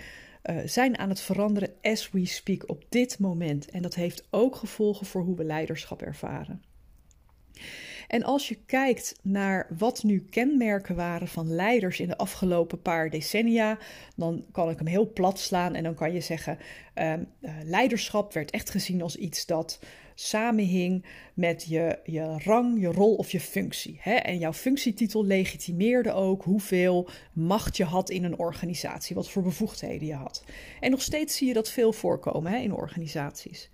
uh, 0.50 0.58
zijn 0.66 0.98
aan 0.98 1.10
het 1.10 1.22
veranderen 1.22 1.74
as 1.82 2.12
we 2.12 2.26
speak 2.26 2.70
op 2.70 2.84
dit 2.90 3.20
moment. 3.20 3.70
En 3.70 3.82
dat 3.82 3.96
heeft 3.96 4.28
ook 4.30 4.56
gevolgen 4.56 5.06
voor 5.06 5.22
hoe 5.22 5.36
we 5.36 5.44
leiderschap 5.44 6.02
ervaren. 6.02 6.64
En 8.08 8.24
als 8.24 8.48
je 8.48 8.58
kijkt 8.66 9.20
naar 9.22 9.68
wat 9.78 10.04
nu 10.04 10.20
kenmerken 10.30 10.96
waren 10.96 11.28
van 11.28 11.52
leiders 11.52 12.00
in 12.00 12.08
de 12.08 12.18
afgelopen 12.18 12.82
paar 12.82 13.10
decennia, 13.10 13.78
dan 14.16 14.46
kan 14.52 14.70
ik 14.70 14.78
hem 14.78 14.88
heel 14.88 15.14
plat 15.14 15.40
slaan 15.40 15.76
en 15.76 15.84
dan 15.84 15.96
kan 15.96 16.14
je 16.14 16.22
zeggen: 16.22 16.58
uh, 16.96 17.14
leiderschap 17.64 18.34
werd 18.34 18.52
echt 18.52 18.70
gezien 18.70 19.02
als 19.02 19.16
iets 19.16 19.46
dat 19.46 19.80
samenhing 20.16 21.06
met 21.34 21.66
je, 21.68 22.00
je 22.04 22.38
rang, 22.44 22.80
je 22.80 22.88
rol 22.88 23.16
of 23.16 23.32
je 23.32 23.40
functie. 23.40 23.98
Hè? 24.02 24.14
En 24.14 24.38
jouw 24.38 24.54
functietitel 24.54 25.26
legitimeerde 25.26 26.12
ook 26.12 26.44
hoeveel 26.44 27.10
macht 27.34 27.78
je 27.78 27.84
had 27.84 28.10
in 28.10 28.24
een 28.24 28.38
organisatie, 28.38 29.16
wat 29.16 29.30
voor 29.30 29.44
bevoegdheden 29.44 30.08
je 30.08 30.14
had. 30.14 30.44
En 30.80 30.92
nog 30.92 31.02
steeds 31.02 31.38
zie 31.38 31.48
je 31.48 31.54
dat 31.54 31.70
veel 31.70 31.94
voorkomen 31.94 32.52
hè, 32.52 32.58
in 32.58 32.74
organisaties. 32.74 33.70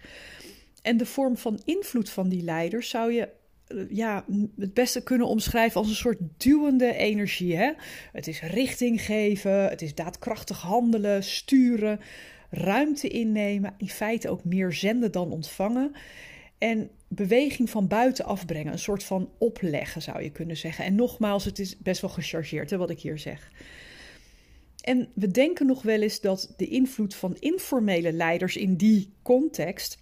En 0.81 0.97
de 0.97 1.05
vorm 1.05 1.37
van 1.37 1.61
invloed 1.65 2.09
van 2.09 2.29
die 2.29 2.43
leiders 2.43 2.89
zou 2.89 3.13
je 3.13 3.29
eh, 3.67 3.77
ja, 3.89 4.25
het 4.57 4.73
beste 4.73 5.03
kunnen 5.03 5.27
omschrijven 5.27 5.79
als 5.79 5.89
een 5.89 5.95
soort 5.95 6.19
duwende 6.37 6.95
energie. 6.95 7.55
Hè? 7.55 7.71
Het 8.11 8.27
is 8.27 8.41
richting 8.41 9.01
geven, 9.01 9.69
het 9.69 9.81
is 9.81 9.95
daadkrachtig 9.95 10.61
handelen, 10.61 11.23
sturen, 11.23 11.99
ruimte 12.51 13.07
innemen, 13.07 13.73
in 13.77 13.89
feite 13.89 14.29
ook 14.29 14.43
meer 14.43 14.73
zenden 14.73 15.11
dan 15.11 15.31
ontvangen. 15.31 15.91
En 16.57 16.89
beweging 17.07 17.69
van 17.69 17.87
buiten 17.87 18.25
afbrengen, 18.25 18.71
een 18.71 18.79
soort 18.79 19.03
van 19.03 19.29
opleggen 19.37 20.01
zou 20.01 20.23
je 20.23 20.31
kunnen 20.31 20.57
zeggen. 20.57 20.85
En 20.85 20.95
nogmaals, 20.95 21.45
het 21.45 21.59
is 21.59 21.77
best 21.77 22.01
wel 22.01 22.09
gechargeerd 22.09 22.71
wat 22.71 22.89
ik 22.89 22.99
hier 22.99 23.19
zeg. 23.19 23.51
En 24.81 25.07
we 25.13 25.27
denken 25.27 25.65
nog 25.65 25.81
wel 25.81 26.01
eens 26.01 26.21
dat 26.21 26.53
de 26.57 26.67
invloed 26.67 27.15
van 27.15 27.37
informele 27.39 28.11
leiders 28.11 28.55
in 28.55 28.75
die 28.75 29.13
context 29.21 29.97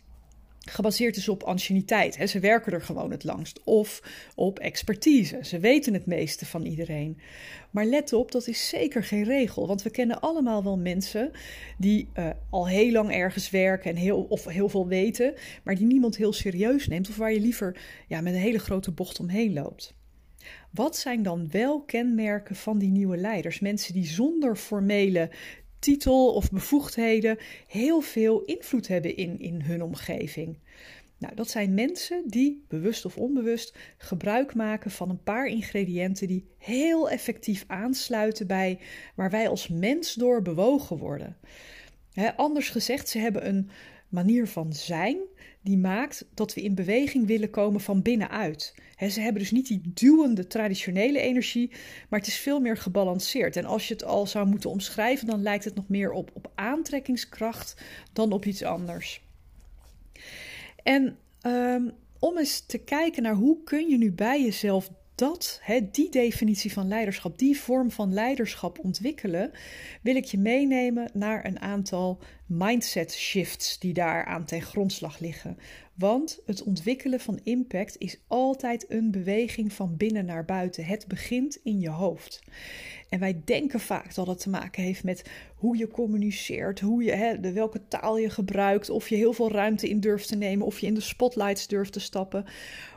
gebaseerd 0.69 1.15
is 1.15 1.29
op 1.29 1.43
anciëniteit. 1.43 2.29
Ze 2.29 2.39
werken 2.39 2.73
er 2.73 2.81
gewoon 2.81 3.11
het 3.11 3.23
langst. 3.23 3.63
Of 3.63 4.01
op 4.35 4.59
expertise. 4.59 5.39
Ze 5.41 5.59
weten 5.59 5.93
het 5.93 6.05
meeste 6.05 6.45
van 6.45 6.65
iedereen. 6.65 7.17
Maar 7.71 7.85
let 7.85 8.13
op, 8.13 8.31
dat 8.31 8.47
is 8.47 8.69
zeker 8.69 9.03
geen 9.03 9.23
regel. 9.23 9.67
Want 9.67 9.81
we 9.81 9.89
kennen 9.89 10.21
allemaal 10.21 10.63
wel 10.63 10.77
mensen 10.77 11.31
die 11.77 12.07
uh, 12.17 12.29
al 12.49 12.67
heel 12.67 12.91
lang 12.91 13.11
ergens 13.11 13.49
werken 13.49 13.89
en 13.89 13.95
heel, 13.95 14.25
of 14.29 14.45
heel 14.45 14.69
veel 14.69 14.87
weten, 14.87 15.33
maar 15.63 15.75
die 15.75 15.85
niemand 15.85 16.17
heel 16.17 16.33
serieus 16.33 16.87
neemt. 16.87 17.09
Of 17.09 17.17
waar 17.17 17.33
je 17.33 17.39
liever 17.39 17.77
ja, 18.07 18.21
met 18.21 18.33
een 18.33 18.39
hele 18.39 18.59
grote 18.59 18.91
bocht 18.91 19.19
omheen 19.19 19.53
loopt. 19.53 19.97
Wat 20.71 20.97
zijn 20.97 21.23
dan 21.23 21.47
wel 21.51 21.81
kenmerken 21.81 22.55
van 22.55 22.77
die 22.77 22.89
nieuwe 22.89 23.17
leiders? 23.17 23.59
Mensen 23.59 23.93
die 23.93 24.05
zonder 24.05 24.55
formele 24.55 25.29
titel 25.79 26.33
of 26.33 26.51
bevoegdheden 26.51 27.37
heel 27.67 28.01
veel 28.01 28.41
invloed 28.41 28.87
hebben 28.87 29.15
in, 29.15 29.39
in 29.39 29.61
hun 29.61 29.83
omgeving. 29.83 30.57
Nou, 31.17 31.35
dat 31.35 31.49
zijn 31.49 31.73
mensen 31.73 32.23
die, 32.25 32.65
bewust 32.67 33.05
of 33.05 33.17
onbewust, 33.17 33.77
gebruik 33.97 34.55
maken 34.55 34.91
van 34.91 35.09
een 35.09 35.23
paar 35.23 35.45
ingrediënten 35.45 36.27
die 36.27 36.45
heel 36.57 37.09
effectief 37.09 37.63
aansluiten 37.67 38.47
bij 38.47 38.79
waar 39.15 39.29
wij 39.29 39.49
als 39.49 39.67
mens 39.67 40.13
door 40.13 40.41
bewogen 40.41 40.97
worden. 40.97 41.37
anders 42.35 42.69
gezegd, 42.69 43.09
ze 43.09 43.19
hebben 43.19 43.47
een 43.47 43.69
manier 44.09 44.47
van 44.47 44.73
zijn 44.73 45.17
die 45.69 45.77
maakt 45.77 46.25
dat 46.33 46.53
we 46.53 46.61
in 46.61 46.75
beweging 46.75 47.27
willen 47.27 47.49
komen 47.49 47.81
van 47.81 48.01
binnenuit. 48.01 48.75
ze 49.09 49.21
hebben 49.21 49.41
dus 49.41 49.51
niet 49.51 49.67
die 49.67 49.81
duwende 49.93 50.47
traditionele 50.47 51.19
energie, 51.19 51.69
maar 52.09 52.19
het 52.19 52.27
is 52.27 52.37
veel 52.37 52.59
meer 52.59 52.77
gebalanceerd. 52.77 53.55
En 53.55 53.65
als 53.65 53.87
je 53.87 53.93
het 53.93 54.03
al 54.03 54.27
zou 54.27 54.47
moeten 54.47 54.69
omschrijven, 54.69 55.27
dan 55.27 55.41
lijkt 55.41 55.63
het 55.63 55.75
nog 55.75 55.87
meer 55.87 56.11
op, 56.11 56.31
op 56.33 56.51
aantrekkingskracht 56.55 57.81
dan 58.13 58.31
op 58.31 58.45
iets 58.45 58.63
anders. 58.63 59.21
En 60.83 61.17
um, 61.41 61.91
om 62.19 62.37
eens 62.37 62.65
te 62.65 62.77
kijken 62.77 63.23
naar 63.23 63.35
hoe 63.35 63.63
kun 63.63 63.89
je 63.89 63.97
nu 63.97 64.11
bij 64.11 64.41
jezelf 64.41 64.89
dat, 65.19 65.59
hè, 65.63 65.89
die 65.91 66.09
definitie 66.09 66.73
van 66.73 66.87
leiderschap, 66.87 67.37
die 67.37 67.59
vorm 67.59 67.91
van 67.91 68.13
leiderschap 68.13 68.79
ontwikkelen, 68.79 69.51
wil 70.01 70.15
ik 70.15 70.25
je 70.25 70.37
meenemen 70.37 71.09
naar 71.13 71.45
een 71.45 71.59
aantal 71.59 72.19
mindset 72.45 73.13
shifts 73.13 73.79
die 73.79 73.93
daar 73.93 74.25
aan 74.25 74.45
ten 74.45 74.61
grondslag 74.61 75.19
liggen. 75.19 75.57
Want 75.95 76.39
het 76.45 76.63
ontwikkelen 76.63 77.19
van 77.19 77.39
impact 77.43 77.95
is 77.97 78.19
altijd 78.27 78.85
een 78.91 79.11
beweging 79.11 79.73
van 79.73 79.97
binnen 79.97 80.25
naar 80.25 80.45
buiten. 80.45 80.85
Het 80.85 81.07
begint 81.07 81.59
in 81.63 81.79
je 81.79 81.89
hoofd. 81.89 82.41
En 83.09 83.19
wij 83.19 83.41
denken 83.45 83.79
vaak 83.79 84.15
dat 84.15 84.27
het 84.27 84.39
te 84.39 84.49
maken 84.49 84.83
heeft 84.83 85.03
met 85.03 85.29
hoe 85.55 85.77
je 85.77 85.87
communiceert, 85.87 86.79
hoe 86.79 87.03
je, 87.03 87.11
hè, 87.11 87.39
de, 87.39 87.51
welke 87.51 87.87
taal 87.87 88.17
je 88.17 88.29
gebruikt, 88.29 88.89
of 88.89 89.09
je 89.09 89.15
heel 89.15 89.33
veel 89.33 89.51
ruimte 89.51 89.89
in 89.89 89.99
durft 89.99 90.27
te 90.27 90.35
nemen, 90.35 90.65
of 90.65 90.79
je 90.79 90.87
in 90.87 90.93
de 90.93 91.01
spotlights 91.01 91.67
durft 91.67 91.93
te 91.93 91.99
stappen. 91.99 92.45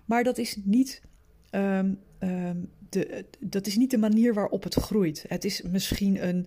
Maar 0.05 0.25
dat 0.25 0.39
is 0.39 0.57
niet 0.65 1.03
Ehm, 1.53 1.95
de, 2.89 3.25
dat 3.39 3.67
is 3.67 3.77
niet 3.77 3.91
de 3.91 3.99
manier 3.99 4.35
waarop 4.35 4.63
het 4.63 4.75
groeit. 4.75 5.25
Het 5.29 5.45
is 5.45 5.63
misschien 5.63 6.27
een 6.29 6.47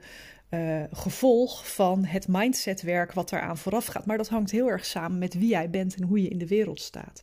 uh, 0.50 0.84
gevolg 0.92 1.74
van 1.74 2.06
het 2.06 2.28
mindsetwerk 2.28 3.14
wat 3.14 3.32
eraan 3.32 3.58
vooraf 3.58 3.86
gaat. 3.86 4.06
Maar 4.06 4.18
dat 4.18 4.30
hangt 4.30 4.52
heel 4.52 4.68
erg 4.68 4.86
samen 4.86 5.18
met 5.18 5.34
wie 5.34 5.50
jij 5.50 5.70
bent 5.70 5.96
en 5.96 6.04
hoe 6.04 6.22
je 6.22 6.28
in 6.28 6.38
de 6.38 6.48
wereld 6.48 6.82
staat. 6.82 7.22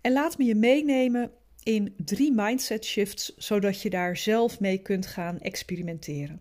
En 0.00 0.12
laat 0.12 0.38
me 0.38 0.44
je 0.44 0.54
meenemen 0.54 1.30
in 1.62 1.94
drie 2.04 2.32
mindset 2.32 2.84
shifts, 2.84 3.36
zodat 3.36 3.82
je 3.82 3.90
daar 3.90 4.16
zelf 4.16 4.60
mee 4.60 4.78
kunt 4.78 5.06
gaan 5.06 5.40
experimenteren. 5.40 6.40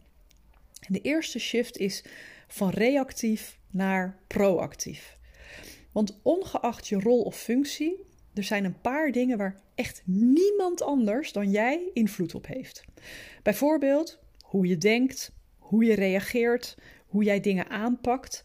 de 0.87 1.01
eerste 1.01 1.39
shift 1.39 1.77
is 1.77 2.03
van 2.47 2.69
reactief 2.69 3.57
naar 3.69 4.17
proactief. 4.27 5.17
Want 5.91 6.19
ongeacht 6.21 6.87
je 6.87 6.99
rol 6.99 7.21
of 7.21 7.37
functie, 7.37 8.05
er 8.39 8.45
zijn 8.45 8.65
een 8.65 8.81
paar 8.81 9.11
dingen 9.11 9.37
waar 9.37 9.61
echt 9.75 10.01
niemand 10.05 10.81
anders 10.81 11.31
dan 11.31 11.51
jij 11.51 11.89
invloed 11.93 12.35
op 12.35 12.47
heeft. 12.47 12.83
Bijvoorbeeld 13.43 14.19
hoe 14.41 14.67
je 14.67 14.77
denkt, 14.77 15.31
hoe 15.57 15.83
je 15.83 15.93
reageert, 15.95 16.77
hoe 17.07 17.23
jij 17.23 17.39
dingen 17.39 17.69
aanpakt. 17.69 18.41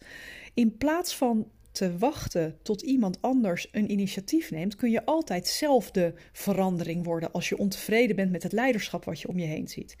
In 0.53 0.77
plaats 0.77 1.15
van 1.15 1.51
te 1.71 1.97
wachten 1.97 2.57
tot 2.61 2.81
iemand 2.81 3.21
anders 3.21 3.67
een 3.71 3.91
initiatief 3.91 4.51
neemt, 4.51 4.75
kun 4.75 4.91
je 4.91 5.05
altijd 5.05 5.47
zelf 5.47 5.91
de 5.91 6.13
verandering 6.31 7.05
worden 7.05 7.31
als 7.31 7.49
je 7.49 7.57
ontevreden 7.57 8.15
bent 8.15 8.31
met 8.31 8.43
het 8.43 8.51
leiderschap 8.51 9.05
wat 9.05 9.21
je 9.21 9.27
om 9.27 9.39
je 9.39 9.45
heen 9.45 9.67
ziet. 9.67 9.95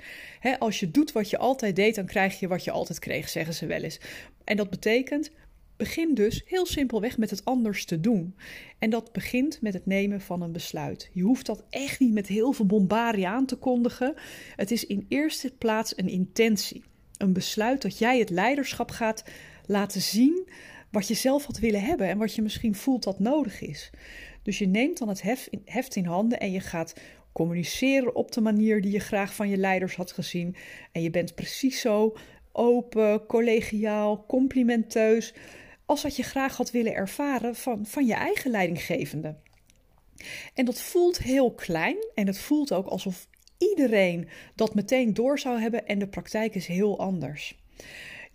als 0.59 0.79
je 0.79 0.91
doet 0.91 1.11
wat 1.11 1.29
je 1.29 1.37
altijd 1.37 1.75
deed, 1.75 1.95
dan 1.95 2.05
krijg 2.05 2.39
je 2.39 2.47
wat 2.47 2.63
je 2.63 2.71
altijd 2.71 2.99
kreeg, 2.99 3.29
zeggen 3.29 3.53
ze 3.53 3.65
wel 3.65 3.81
eens. 3.81 3.99
En 4.43 4.57
dat 4.57 4.69
betekent 4.69 5.31
Begin 5.77 6.13
dus 6.13 6.43
heel 6.45 6.65
simpelweg 6.65 7.17
met 7.17 7.29
het 7.29 7.45
anders 7.45 7.85
te 7.85 7.99
doen. 7.99 8.35
En 8.79 8.89
dat 8.89 9.11
begint 9.11 9.61
met 9.61 9.73
het 9.73 9.85
nemen 9.85 10.21
van 10.21 10.41
een 10.41 10.51
besluit. 10.51 11.09
Je 11.13 11.21
hoeft 11.21 11.45
dat 11.45 11.63
echt 11.69 11.99
niet 11.99 12.13
met 12.13 12.27
heel 12.27 12.51
veel 12.51 12.65
bombarie 12.65 13.27
aan 13.27 13.45
te 13.45 13.55
kondigen. 13.55 14.13
Het 14.55 14.71
is 14.71 14.85
in 14.85 15.05
eerste 15.09 15.53
plaats 15.57 15.97
een 15.97 16.09
intentie. 16.09 16.83
Een 17.17 17.33
besluit 17.33 17.81
dat 17.81 17.97
jij 17.97 18.19
het 18.19 18.29
leiderschap 18.29 18.91
gaat 18.91 19.23
laten 19.65 20.01
zien 20.01 20.47
wat 20.91 21.07
je 21.07 21.13
zelf 21.13 21.45
had 21.45 21.59
willen 21.59 21.81
hebben 21.81 22.07
en 22.07 22.17
wat 22.17 22.35
je 22.35 22.41
misschien 22.41 22.75
voelt 22.75 23.03
dat 23.03 23.19
nodig 23.19 23.61
is. 23.61 23.89
Dus 24.43 24.57
je 24.57 24.67
neemt 24.67 24.97
dan 24.97 25.07
het 25.07 25.23
heft 25.65 25.95
in 25.95 26.05
handen 26.05 26.39
en 26.39 26.51
je 26.51 26.59
gaat 26.59 26.93
communiceren 27.31 28.15
op 28.15 28.31
de 28.31 28.41
manier 28.41 28.81
die 28.81 28.91
je 28.91 28.99
graag 28.99 29.35
van 29.35 29.49
je 29.49 29.57
leiders 29.57 29.95
had 29.95 30.11
gezien. 30.11 30.55
En 30.91 31.01
je 31.01 31.09
bent 31.09 31.35
precies 31.35 31.81
zo 31.81 32.15
open, 32.51 33.25
collegiaal, 33.25 34.25
complimenteus 34.27 35.33
als 35.85 36.03
wat 36.03 36.15
je 36.15 36.23
graag 36.23 36.57
had 36.57 36.71
willen 36.71 36.93
ervaren 36.93 37.55
van, 37.55 37.85
van 37.85 38.05
je 38.05 38.13
eigen 38.13 38.51
leidinggevende. 38.51 39.35
En 40.53 40.65
dat 40.65 40.81
voelt 40.81 41.17
heel 41.17 41.51
klein 41.51 41.97
en 42.15 42.27
het 42.27 42.39
voelt 42.39 42.73
ook 42.73 42.87
alsof 42.87 43.27
iedereen 43.57 44.27
dat 44.55 44.75
meteen 44.75 45.13
door 45.13 45.39
zou 45.39 45.59
hebben 45.59 45.87
en 45.87 45.99
de 45.99 46.07
praktijk 46.07 46.55
is 46.55 46.67
heel 46.67 46.99
anders. 46.99 47.55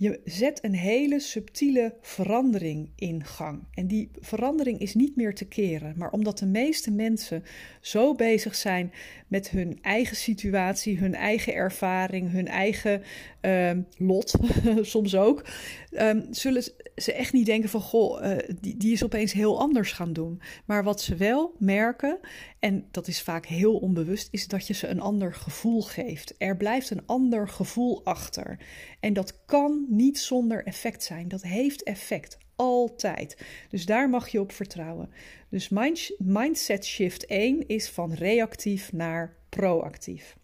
Je 0.00 0.21
zet 0.25 0.64
een 0.64 0.75
hele 0.75 1.21
subtiele 1.21 1.95
verandering 2.00 2.90
in 2.97 3.25
gang. 3.25 3.62
En 3.75 3.87
die 3.87 4.11
verandering 4.21 4.78
is 4.78 4.95
niet 4.95 5.16
meer 5.16 5.35
te 5.35 5.45
keren. 5.45 5.95
Maar 5.97 6.11
omdat 6.11 6.38
de 6.38 6.47
meeste 6.47 6.90
mensen 6.90 7.45
zo 7.80 8.14
bezig 8.14 8.54
zijn 8.54 8.92
met 9.28 9.50
hun 9.50 9.78
eigen 9.83 10.16
situatie, 10.16 10.99
hun 10.99 11.14
eigen 11.14 11.54
ervaring, 11.54 12.30
hun 12.30 12.49
eigen 12.49 13.02
um, 13.40 13.87
lot, 13.97 14.35
soms 14.80 15.16
ook, 15.16 15.45
um, 15.92 16.26
zullen 16.30 16.62
ze 17.00 17.12
echt 17.12 17.33
niet 17.33 17.47
denken 17.47 17.69
van 17.69 17.80
goh, 17.80 18.25
uh, 18.25 18.37
die, 18.61 18.76
die 18.76 18.92
is 18.92 19.04
opeens 19.04 19.33
heel 19.33 19.61
anders 19.61 19.92
gaan 19.92 20.12
doen. 20.12 20.40
Maar 20.64 20.85
wat 20.85 21.00
ze 21.00 21.16
wel 21.16 21.54
merken, 21.59 22.19
en 22.59 22.88
dat 22.90 23.09
is 23.09 23.23
vaak 23.23 23.47
heel 23.47 23.76
onbewust, 23.76 24.28
is 24.30 24.47
dat 24.49 24.66
je 24.66 24.75
ze 24.75 24.87
een 24.87 25.00
ander 25.00 25.35
gevoel 25.35 25.83
geeft. 25.83 26.35
Er 26.38 26.57
blijft 26.57 26.90
een 26.90 27.07
ander 27.07 27.49
gevoel 27.49 28.04
achter. 28.04 28.59
En 29.00 29.12
dat 29.12 29.45
kan 29.45 29.87
niet 29.88 30.19
zonder 30.19 30.64
effect 30.64 31.02
zijn. 31.02 31.28
Dat 31.28 31.42
heeft 31.42 31.83
effect. 31.83 32.38
Altijd. 32.57 33.37
Dus 33.69 33.87
daar 33.87 34.09
mag 34.09 34.28
je 34.28 34.40
op 34.40 34.52
vertrouwen. 34.52 35.11
Dus 35.49 35.69
mind, 35.69 36.12
mindset 36.19 36.85
shift 36.85 37.26
1 37.26 37.69
is 37.69 37.88
van 37.88 38.12
reactief 38.12 38.92
naar 38.92 39.37
proactief. 39.49 40.37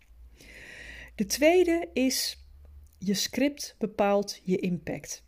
De 1.15 1.27
tweede 1.27 1.89
is 1.93 2.47
je 2.99 3.15
script 3.15 3.75
bepaalt 3.79 4.41
je 4.43 4.57
impact. 4.57 5.26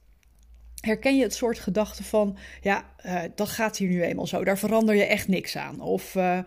Herken 0.80 1.16
je 1.16 1.22
het 1.22 1.34
soort 1.34 1.58
gedachten 1.58 2.04
van, 2.04 2.36
ja, 2.60 2.94
uh, 3.06 3.22
dat 3.34 3.48
gaat 3.48 3.76
hier 3.76 3.88
nu 3.88 4.02
eenmaal 4.02 4.26
zo, 4.26 4.44
daar 4.44 4.58
verander 4.58 4.94
je 4.94 5.04
echt 5.04 5.28
niks 5.28 5.56
aan. 5.56 5.80
Of 5.80 6.14
uh, 6.14 6.38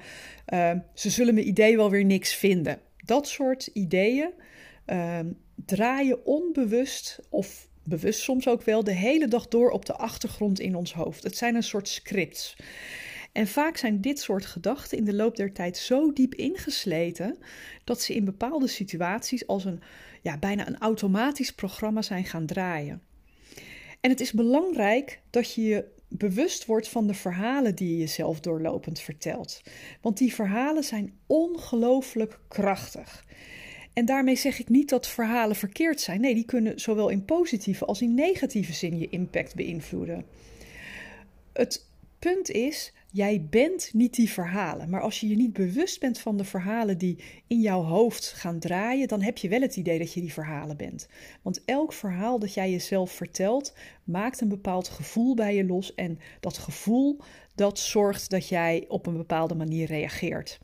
uh, 0.54 0.72
ze 0.94 1.10
zullen 1.10 1.34
mijn 1.34 1.48
idee 1.48 1.78
wel 1.78 1.90
weer 1.90 2.06
niks 2.06 2.36
vinden. 2.36 2.80
Dat 3.06 3.28
soort 3.28 3.68
ideeën 3.68 4.32
ehm, 4.86 5.32
draaien 5.66 6.26
onbewust 6.26 7.20
of 7.30 7.70
bewust 7.84 8.22
soms 8.22 8.48
ook 8.48 8.62
wel 8.64 8.84
de 8.84 8.94
hele 8.94 9.28
dag 9.28 9.48
door 9.48 9.70
op 9.70 9.86
de 9.86 9.96
achtergrond 9.96 10.60
in 10.60 10.76
ons 10.76 10.94
hoofd. 10.94 11.24
Het 11.24 11.38
zijn 11.38 11.56
een 11.56 11.64
soort 11.64 11.88
scripts. 11.88 12.56
En 13.32 13.48
vaak 13.48 13.78
zijn 13.78 14.02
dit 14.02 14.20
soort 14.20 14.46
gedachten 14.46 14.98
in 14.98 15.04
de 15.04 15.14
loop 15.14 15.36
der 15.36 15.54
tijd 15.54 15.78
zo 15.78 16.14
diep 16.14 16.36
ingesleten 16.36 17.38
dat 17.84 18.02
ze 18.02 18.14
in 18.14 18.26
bepaalde 18.26 18.68
situaties 18.68 19.48
als 19.48 19.66
een 19.66 19.82
ja, 20.22 20.38
bijna 20.38 20.68
een 20.68 20.78
automatisch 20.78 21.54
programma 21.54 22.02
zijn 22.02 22.26
gaan 22.26 22.46
draaien. 22.46 23.02
En 24.02 24.10
het 24.10 24.20
is 24.20 24.32
belangrijk 24.32 25.22
dat 25.30 25.54
je 25.54 25.62
je 25.62 25.86
bewust 26.08 26.66
wordt 26.66 26.88
van 26.88 27.08
de 27.08 27.14
verhalen 27.14 27.76
die 27.76 27.90
je 27.90 27.98
jezelf 27.98 28.40
doorlopend 28.40 29.00
vertelt. 29.00 29.62
Want 30.02 30.18
die 30.18 30.34
verhalen 30.34 30.84
zijn 30.84 31.14
ongelooflijk 31.28 32.40
krachtig. 32.48 33.26
En 33.94 34.06
daarmee 34.06 34.36
zeg 34.36 34.60
ik 34.60 34.70
niet 34.70 34.90
dat 34.90 35.08
verhalen 35.08 35.56
verkeerd 35.56 36.02
zijn. 36.02 36.22
Nee, 36.22 36.34
die 36.34 36.46
kunnen 36.46 36.80
zowel 36.80 37.10
in 37.10 37.26
positieve 37.26 37.86
als 37.86 38.02
in 38.02 38.14
negatieve 38.14 38.74
zin 38.74 38.98
je 38.98 39.10
impact 39.10 39.56
beïnvloeden. 39.56 40.26
Het 41.54 41.86
punt 42.20 42.50
is, 42.50 42.94
jij 43.12 43.48
bent 43.50 43.90
niet 43.94 44.16
die 44.16 44.30
verhalen. 44.30 44.90
Maar 44.90 45.02
als 45.02 45.20
je 45.20 45.28
je 45.28 45.36
niet 45.36 45.54
bewust 45.54 46.00
bent 46.00 46.20
van 46.20 46.38
de 46.38 46.44
verhalen 46.44 46.98
die 46.98 47.24
in 47.48 47.60
jouw 47.60 47.82
hoofd 47.82 48.28
gaan 48.28 48.60
draaien, 48.60 49.08
dan 49.08 49.22
heb 49.22 49.38
je 49.38 49.50
wel 49.50 49.62
het 49.62 49.76
idee 49.76 50.00
dat 50.00 50.14
je 50.14 50.22
die 50.22 50.34
verhalen 50.34 50.78
bent. 50.78 51.08
Want 51.42 51.66
elk 51.66 51.94
verhaal 51.94 52.40
dat 52.40 52.54
jij 52.54 52.72
jezelf 52.72 53.12
vertelt, 53.12 53.74
maakt 54.04 54.42
een 54.42 54.50
bepaald 54.50 54.88
gevoel 54.88 55.36
bij 55.36 55.56
je 55.56 55.66
los. 55.66 55.96
En 55.96 56.20
dat 56.40 56.58
gevoel, 56.58 57.20
dat 57.56 57.80
zorgt 57.80 58.30
dat 58.30 58.48
jij 58.48 58.86
op 58.88 59.06
een 59.06 59.18
bepaalde 59.18 59.56
manier 59.56 59.88
reageert. 59.88 60.60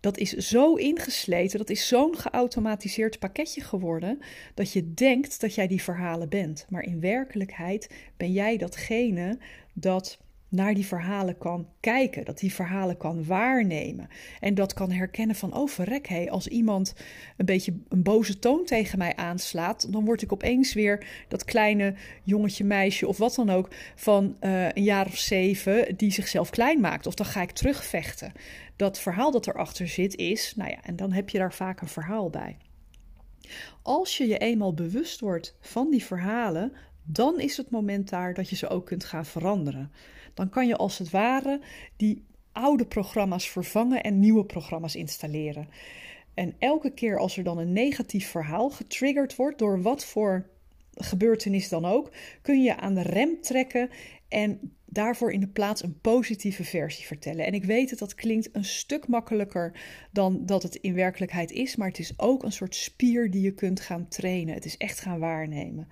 Dat 0.00 0.18
is 0.18 0.32
zo 0.32 0.74
ingesleten, 0.74 1.58
dat 1.58 1.70
is 1.70 1.88
zo'n 1.88 2.16
geautomatiseerd 2.16 3.18
pakketje 3.18 3.60
geworden, 3.60 4.18
dat 4.54 4.72
je 4.72 4.94
denkt 4.94 5.40
dat 5.40 5.54
jij 5.54 5.66
die 5.66 5.82
verhalen 5.82 6.28
bent. 6.28 6.66
Maar 6.68 6.82
in 6.82 7.00
werkelijkheid 7.00 7.90
ben 8.16 8.32
jij 8.32 8.56
datgene 8.56 9.38
dat 9.72 10.18
naar 10.50 10.74
die 10.74 10.86
verhalen 10.86 11.38
kan 11.38 11.68
kijken, 11.80 12.24
dat 12.24 12.38
die 12.38 12.54
verhalen 12.54 12.96
kan 12.96 13.24
waarnemen 13.24 14.08
en 14.40 14.54
dat 14.54 14.72
kan 14.72 14.90
herkennen 14.90 15.36
van 15.36 15.54
oh 15.56 15.68
verrek, 15.68 16.06
hé, 16.06 16.30
als 16.30 16.48
iemand 16.48 16.94
een 17.36 17.46
beetje 17.46 17.74
een 17.88 18.02
boze 18.02 18.38
toon 18.38 18.64
tegen 18.64 18.98
mij 18.98 19.16
aanslaat, 19.16 19.92
dan 19.92 20.04
word 20.04 20.22
ik 20.22 20.32
opeens 20.32 20.72
weer 20.72 21.06
dat 21.28 21.44
kleine 21.44 21.94
jongetje, 22.22 22.64
meisje 22.64 23.08
of 23.08 23.18
wat 23.18 23.34
dan 23.34 23.50
ook 23.50 23.68
van 23.94 24.36
uh, 24.40 24.68
een 24.68 24.82
jaar 24.82 25.06
of 25.06 25.16
zeven 25.16 25.96
die 25.96 26.12
zichzelf 26.12 26.50
klein 26.50 26.80
maakt 26.80 27.06
of 27.06 27.14
dan 27.14 27.26
ga 27.26 27.42
ik 27.42 27.50
terugvechten. 27.50 28.32
Dat 28.76 29.00
verhaal 29.00 29.30
dat 29.30 29.46
erachter 29.46 29.88
zit 29.88 30.16
is, 30.16 30.52
nou 30.56 30.70
ja, 30.70 30.82
en 30.82 30.96
dan 30.96 31.12
heb 31.12 31.28
je 31.28 31.38
daar 31.38 31.54
vaak 31.54 31.80
een 31.80 31.88
verhaal 31.88 32.30
bij. 32.30 32.56
Als 33.82 34.16
je 34.16 34.26
je 34.26 34.38
eenmaal 34.38 34.74
bewust 34.74 35.20
wordt 35.20 35.56
van 35.60 35.90
die 35.90 36.04
verhalen, 36.04 36.72
dan 37.02 37.40
is 37.40 37.56
het 37.56 37.70
moment 37.70 38.08
daar 38.08 38.34
dat 38.34 38.48
je 38.48 38.56
ze 38.56 38.68
ook 38.68 38.86
kunt 38.86 39.04
gaan 39.04 39.26
veranderen 39.26 39.90
dan 40.40 40.48
kan 40.48 40.66
je 40.66 40.76
als 40.76 40.98
het 40.98 41.10
ware 41.10 41.60
die 41.96 42.24
oude 42.52 42.86
programma's 42.86 43.48
vervangen 43.48 44.02
en 44.02 44.18
nieuwe 44.18 44.44
programma's 44.44 44.94
installeren. 44.94 45.68
En 46.34 46.54
elke 46.58 46.90
keer 46.90 47.18
als 47.18 47.36
er 47.36 47.44
dan 47.44 47.58
een 47.58 47.72
negatief 47.72 48.28
verhaal 48.28 48.70
getriggerd 48.70 49.36
wordt, 49.36 49.58
door 49.58 49.82
wat 49.82 50.04
voor 50.04 50.48
gebeurtenis 50.94 51.68
dan 51.68 51.84
ook, 51.84 52.12
kun 52.42 52.62
je 52.62 52.76
aan 52.76 52.94
de 52.94 53.02
rem 53.02 53.40
trekken 53.40 53.90
en 54.28 54.76
daarvoor 54.90 55.32
in 55.32 55.40
de 55.40 55.48
plaats 55.48 55.82
een 55.82 56.00
positieve 56.00 56.64
versie 56.64 57.06
vertellen. 57.06 57.46
En 57.46 57.52
ik 57.52 57.64
weet 57.64 57.90
het, 57.90 57.98
dat 57.98 58.14
klinkt 58.14 58.48
een 58.52 58.64
stuk 58.64 59.08
makkelijker 59.08 59.72
dan 60.12 60.46
dat 60.46 60.62
het 60.62 60.74
in 60.74 60.94
werkelijkheid 60.94 61.50
is, 61.50 61.76
maar 61.76 61.88
het 61.88 61.98
is 61.98 62.12
ook 62.16 62.42
een 62.42 62.52
soort 62.52 62.74
spier 62.74 63.30
die 63.30 63.42
je 63.42 63.54
kunt 63.54 63.80
gaan 63.80 64.08
trainen. 64.08 64.54
Het 64.54 64.64
is 64.64 64.76
echt 64.76 65.00
gaan 65.00 65.18
waarnemen. 65.18 65.88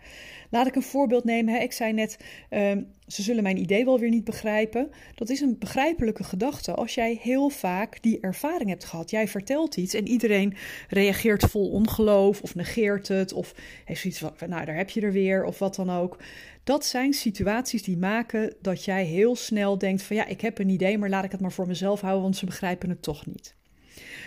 Laat 0.50 0.66
ik 0.66 0.74
een 0.74 0.82
voorbeeld 0.82 1.24
nemen. 1.24 1.62
Ik 1.62 1.72
zei 1.72 1.92
net, 1.92 2.16
ehm, 2.48 2.82
ze 3.06 3.22
zullen 3.22 3.42
mijn 3.42 3.58
idee 3.58 3.84
wel 3.84 3.98
weer 3.98 4.10
niet 4.10 4.24
begrijpen. 4.24 4.90
Dat 5.14 5.28
is 5.28 5.40
een 5.40 5.58
begrijpelijke 5.58 6.24
gedachte 6.24 6.74
als 6.74 6.94
jij 6.94 7.18
heel 7.22 7.48
vaak 7.48 8.02
die 8.02 8.20
ervaring 8.20 8.68
hebt 8.68 8.84
gehad. 8.84 9.10
Jij 9.10 9.28
vertelt 9.28 9.76
iets 9.76 9.94
en 9.94 10.08
iedereen 10.08 10.54
reageert 10.88 11.44
vol 11.44 11.70
ongeloof 11.70 12.42
of 12.42 12.54
negeert 12.54 13.08
het 13.08 13.32
of 13.32 13.54
heeft 13.84 14.00
zoiets 14.00 14.18
van, 14.18 14.48
nou 14.48 14.64
daar 14.64 14.76
heb 14.76 14.90
je 14.90 15.00
er 15.00 15.12
weer 15.12 15.44
of 15.44 15.58
wat 15.58 15.74
dan 15.74 15.90
ook. 15.90 16.18
Dat 16.64 16.84
zijn 16.84 17.12
situaties 17.12 17.82
die 17.82 17.96
maken 17.96 18.54
dat 18.60 18.84
jij 18.88 19.04
heel 19.04 19.36
snel 19.36 19.78
denkt 19.78 20.02
van 20.02 20.16
ja, 20.16 20.26
ik 20.26 20.40
heb 20.40 20.58
een 20.58 20.68
idee, 20.68 20.98
maar 20.98 21.08
laat 21.08 21.24
ik 21.24 21.32
het 21.32 21.40
maar 21.40 21.52
voor 21.52 21.66
mezelf 21.66 22.00
houden, 22.00 22.22
want 22.22 22.36
ze 22.36 22.46
begrijpen 22.46 22.88
het 22.88 23.02
toch 23.02 23.26
niet. 23.26 23.54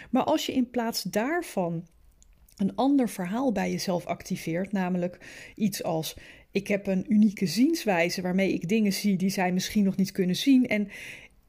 Maar 0.10 0.24
als 0.24 0.46
je 0.46 0.54
in 0.54 0.70
plaats 0.70 1.04
daarvan 1.04 1.88
een 2.56 2.76
ander 2.76 3.10
verhaal 3.10 3.52
bij 3.52 3.72
jezelf 3.72 4.06
activeert, 4.06 4.72
namelijk 4.72 5.18
iets 5.56 5.84
als 5.84 6.16
ik 6.52 6.68
heb 6.68 6.88
een 6.88 7.06
unieke 7.14 7.46
zienswijze 7.46 8.22
waarmee 8.22 8.54
ik 8.54 8.68
dingen 8.68 8.94
zie 8.94 9.18
die 9.18 9.30
zij 9.30 9.52
misschien 9.52 9.84
nog 9.84 9.96
niet 9.96 10.12
kunnen 10.12 10.36
zien 10.36 10.68
en 10.68 10.88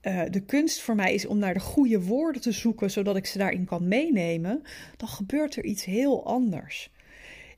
uh, 0.02 0.22
de 0.30 0.40
kunst 0.40 0.80
voor 0.80 0.94
mij 0.94 1.14
is 1.14 1.26
om 1.26 1.38
naar 1.38 1.54
de 1.54 1.60
goede 1.60 2.02
woorden 2.02 2.42
te 2.42 2.52
zoeken, 2.52 2.90
zodat 2.90 3.16
ik 3.16 3.26
ze 3.26 3.38
daarin 3.38 3.64
kan 3.64 3.88
meenemen, 3.88 4.62
dan 4.96 5.08
gebeurt 5.08 5.56
er 5.56 5.64
iets 5.64 5.84
heel 5.84 6.26
anders. 6.26 6.91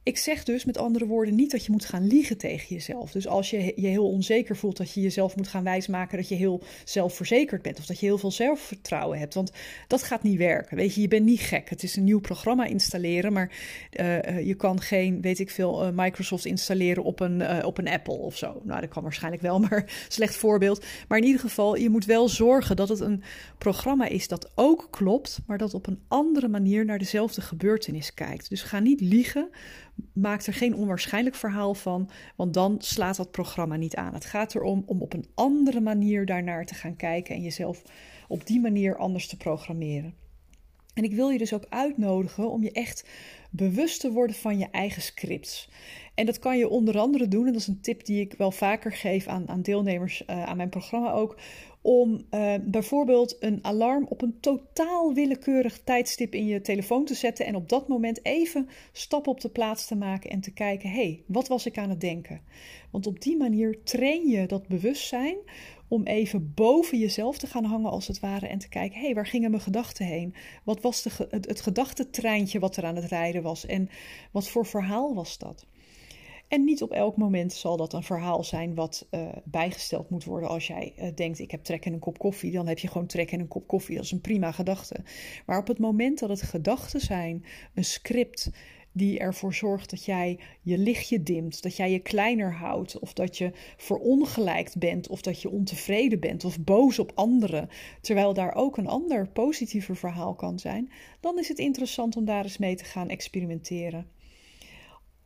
Ik 0.04 0.18
zeg 0.18 0.44
dus 0.44 0.64
met 0.64 0.78
andere 0.78 1.06
woorden 1.06 1.34
niet 1.34 1.50
dat 1.50 1.64
je 1.64 1.72
moet 1.72 1.84
gaan 1.84 2.06
liegen 2.06 2.38
tegen 2.38 2.74
jezelf. 2.74 3.12
Dus 3.12 3.26
als 3.26 3.50
je 3.50 3.72
je 3.76 3.86
heel 3.86 4.10
onzeker 4.10 4.56
voelt 4.56 4.76
dat 4.76 4.92
je 4.92 5.00
jezelf 5.00 5.36
moet 5.36 5.48
gaan 5.48 5.64
wijsmaken 5.64 6.16
dat 6.16 6.28
je 6.28 6.34
heel 6.34 6.62
zelfverzekerd 6.84 7.62
bent 7.62 7.78
of 7.78 7.86
dat 7.86 8.00
je 8.00 8.06
heel 8.06 8.18
veel 8.18 8.30
zelfvertrouwen 8.30 9.18
hebt, 9.18 9.34
want 9.34 9.52
dat 9.86 10.02
gaat 10.02 10.22
niet 10.22 10.38
werken. 10.38 10.76
Weet 10.76 10.94
je, 10.94 11.00
je 11.00 11.08
bent 11.08 11.24
niet 11.24 11.40
gek. 11.40 11.70
Het 11.70 11.82
is 11.82 11.96
een 11.96 12.04
nieuw 12.04 12.20
programma 12.20 12.64
installeren, 12.64 13.32
maar 13.32 13.52
uh, 14.00 14.46
je 14.46 14.54
kan 14.54 14.80
geen, 14.80 15.20
weet 15.20 15.38
ik 15.38 15.50
veel, 15.50 15.86
uh, 15.86 15.92
Microsoft 15.94 16.44
installeren 16.44 17.04
op 17.04 17.20
een, 17.20 17.64
op 17.64 17.78
een 17.78 17.88
Apple 17.88 18.18
of 18.18 18.36
zo. 18.36 18.60
Nou, 18.64 18.80
dat 18.80 18.90
kan 18.90 19.02
waarschijnlijk 19.02 19.42
wel, 19.42 19.58
maar 19.68 20.06
slecht 20.08 20.36
voorbeeld. 20.36 20.84
Maar 21.08 21.18
in 21.18 21.24
ieder 21.24 21.40
geval, 21.40 21.76
je 21.76 21.90
moet 21.90 22.04
wel 22.04 22.28
zorgen 22.28 22.76
dat 22.76 22.88
het 22.88 23.00
een 23.00 23.22
programma 23.58 24.06
is 24.06 24.28
dat 24.28 24.50
ook 24.54 24.88
klopt, 24.90 25.40
maar 25.46 25.58
dat 25.58 25.74
op 25.74 25.86
een 25.86 26.00
andere 26.08 26.48
manier 26.48 26.84
naar 26.84 26.98
dezelfde 26.98 27.40
gebeurtenis 27.40 28.14
kijkt. 28.14 28.48
Dus 28.48 28.62
ga 28.62 28.78
niet 28.78 29.00
liegen 29.00 29.50
maak 30.12 30.42
er 30.42 30.54
geen 30.54 30.74
onwaarschijnlijk 30.74 31.36
verhaal 31.36 31.74
van, 31.74 32.10
want 32.36 32.54
dan 32.54 32.76
slaat 32.78 33.16
dat 33.16 33.30
programma 33.30 33.76
niet 33.76 33.96
aan. 33.96 34.14
Het 34.14 34.24
gaat 34.24 34.54
erom 34.54 34.82
om 34.86 35.02
op 35.02 35.12
een 35.12 35.26
andere 35.34 35.80
manier 35.80 36.26
daarnaar 36.26 36.66
te 36.66 36.74
gaan 36.74 36.96
kijken 36.96 37.34
en 37.34 37.42
jezelf 37.42 37.82
op 38.28 38.46
die 38.46 38.60
manier 38.60 38.96
anders 38.96 39.28
te 39.28 39.36
programmeren. 39.36 40.14
En 40.94 41.04
ik 41.04 41.14
wil 41.14 41.28
je 41.28 41.38
dus 41.38 41.52
ook 41.52 41.66
uitnodigen 41.68 42.50
om 42.50 42.62
je 42.62 42.72
echt 42.72 43.08
bewust 43.50 44.00
te 44.00 44.12
worden 44.12 44.36
van 44.36 44.58
je 44.58 44.68
eigen 44.70 45.02
scripts. 45.02 45.68
En 46.14 46.26
dat 46.26 46.38
kan 46.38 46.58
je 46.58 46.68
onder 46.68 46.98
andere 46.98 47.28
doen, 47.28 47.46
en 47.46 47.52
dat 47.52 47.60
is 47.60 47.66
een 47.66 47.80
tip 47.80 48.04
die 48.04 48.20
ik 48.20 48.34
wel 48.38 48.50
vaker 48.50 48.92
geef 48.92 49.26
aan, 49.26 49.48
aan 49.48 49.62
deelnemers 49.62 50.22
uh, 50.26 50.44
aan 50.44 50.56
mijn 50.56 50.68
programma 50.68 51.12
ook, 51.12 51.38
om 51.86 52.26
uh, 52.30 52.54
bijvoorbeeld 52.62 53.36
een 53.40 53.58
alarm 53.62 54.06
op 54.08 54.22
een 54.22 54.40
totaal 54.40 55.12
willekeurig 55.12 55.80
tijdstip 55.80 56.34
in 56.34 56.46
je 56.46 56.60
telefoon 56.60 57.04
te 57.04 57.14
zetten 57.14 57.46
en 57.46 57.54
op 57.54 57.68
dat 57.68 57.88
moment 57.88 58.24
even 58.24 58.68
stap 58.92 59.26
op 59.26 59.40
de 59.40 59.48
plaats 59.48 59.86
te 59.86 59.96
maken 59.96 60.30
en 60.30 60.40
te 60.40 60.52
kijken: 60.52 60.88
hé, 60.88 60.94
hey, 60.94 61.22
wat 61.26 61.48
was 61.48 61.66
ik 61.66 61.78
aan 61.78 61.88
het 61.88 62.00
denken? 62.00 62.40
Want 62.90 63.06
op 63.06 63.20
die 63.20 63.36
manier 63.36 63.82
train 63.82 64.28
je 64.28 64.46
dat 64.46 64.68
bewustzijn 64.68 65.36
om 65.88 66.04
even 66.04 66.52
boven 66.54 66.98
jezelf 66.98 67.38
te 67.38 67.46
gaan 67.46 67.64
hangen 67.64 67.90
als 67.90 68.06
het 68.06 68.20
ware 68.20 68.46
en 68.46 68.58
te 68.58 68.68
kijken: 68.68 68.98
hé, 68.98 69.04
hey, 69.04 69.14
waar 69.14 69.26
gingen 69.26 69.50
mijn 69.50 69.62
gedachten 69.62 70.06
heen? 70.06 70.34
Wat 70.62 70.80
was 70.80 71.02
de, 71.02 71.10
het, 71.30 71.46
het 71.46 72.58
wat 72.58 72.76
er 72.76 72.84
aan 72.84 72.96
het 72.96 73.04
rijden 73.04 73.42
was 73.42 73.66
en 73.66 73.88
wat 74.30 74.48
voor 74.48 74.66
verhaal 74.66 75.14
was 75.14 75.38
dat? 75.38 75.66
En 76.54 76.64
niet 76.64 76.82
op 76.82 76.90
elk 76.90 77.16
moment 77.16 77.52
zal 77.52 77.76
dat 77.76 77.92
een 77.92 78.02
verhaal 78.02 78.44
zijn 78.44 78.74
wat 78.74 79.06
uh, 79.10 79.28
bijgesteld 79.44 80.10
moet 80.10 80.24
worden. 80.24 80.48
Als 80.48 80.66
jij 80.66 80.92
uh, 80.98 81.08
denkt, 81.14 81.38
ik 81.38 81.50
heb 81.50 81.64
trek 81.64 81.84
in 81.84 81.92
een 81.92 81.98
kop 81.98 82.18
koffie, 82.18 82.52
dan 82.52 82.66
heb 82.66 82.78
je 82.78 82.88
gewoon 82.88 83.06
trek 83.06 83.30
in 83.30 83.40
een 83.40 83.48
kop 83.48 83.66
koffie. 83.66 83.96
Dat 83.96 84.04
is 84.04 84.10
een 84.10 84.20
prima 84.20 84.52
gedachte. 84.52 84.96
Maar 85.46 85.58
op 85.58 85.66
het 85.66 85.78
moment 85.78 86.18
dat 86.18 86.28
het 86.28 86.42
gedachten 86.42 87.00
zijn, 87.00 87.44
een 87.74 87.84
script 87.84 88.50
die 88.92 89.18
ervoor 89.18 89.54
zorgt 89.54 89.90
dat 89.90 90.04
jij 90.04 90.38
je 90.62 90.78
lichtje 90.78 91.22
dimt, 91.22 91.62
dat 91.62 91.76
jij 91.76 91.90
je 91.90 91.98
kleiner 91.98 92.52
houdt, 92.52 92.98
of 92.98 93.12
dat 93.12 93.38
je 93.38 93.50
verongelijkt 93.76 94.78
bent, 94.78 95.08
of 95.08 95.22
dat 95.22 95.42
je 95.42 95.50
ontevreden 95.50 96.20
bent, 96.20 96.44
of 96.44 96.60
boos 96.60 96.98
op 96.98 97.12
anderen, 97.14 97.68
terwijl 98.00 98.34
daar 98.34 98.54
ook 98.54 98.76
een 98.76 98.88
ander 98.88 99.28
positiever 99.28 99.96
verhaal 99.96 100.34
kan 100.34 100.58
zijn, 100.58 100.90
dan 101.20 101.38
is 101.38 101.48
het 101.48 101.58
interessant 101.58 102.16
om 102.16 102.24
daar 102.24 102.44
eens 102.44 102.58
mee 102.58 102.76
te 102.76 102.84
gaan 102.84 103.08
experimenteren. 103.08 104.13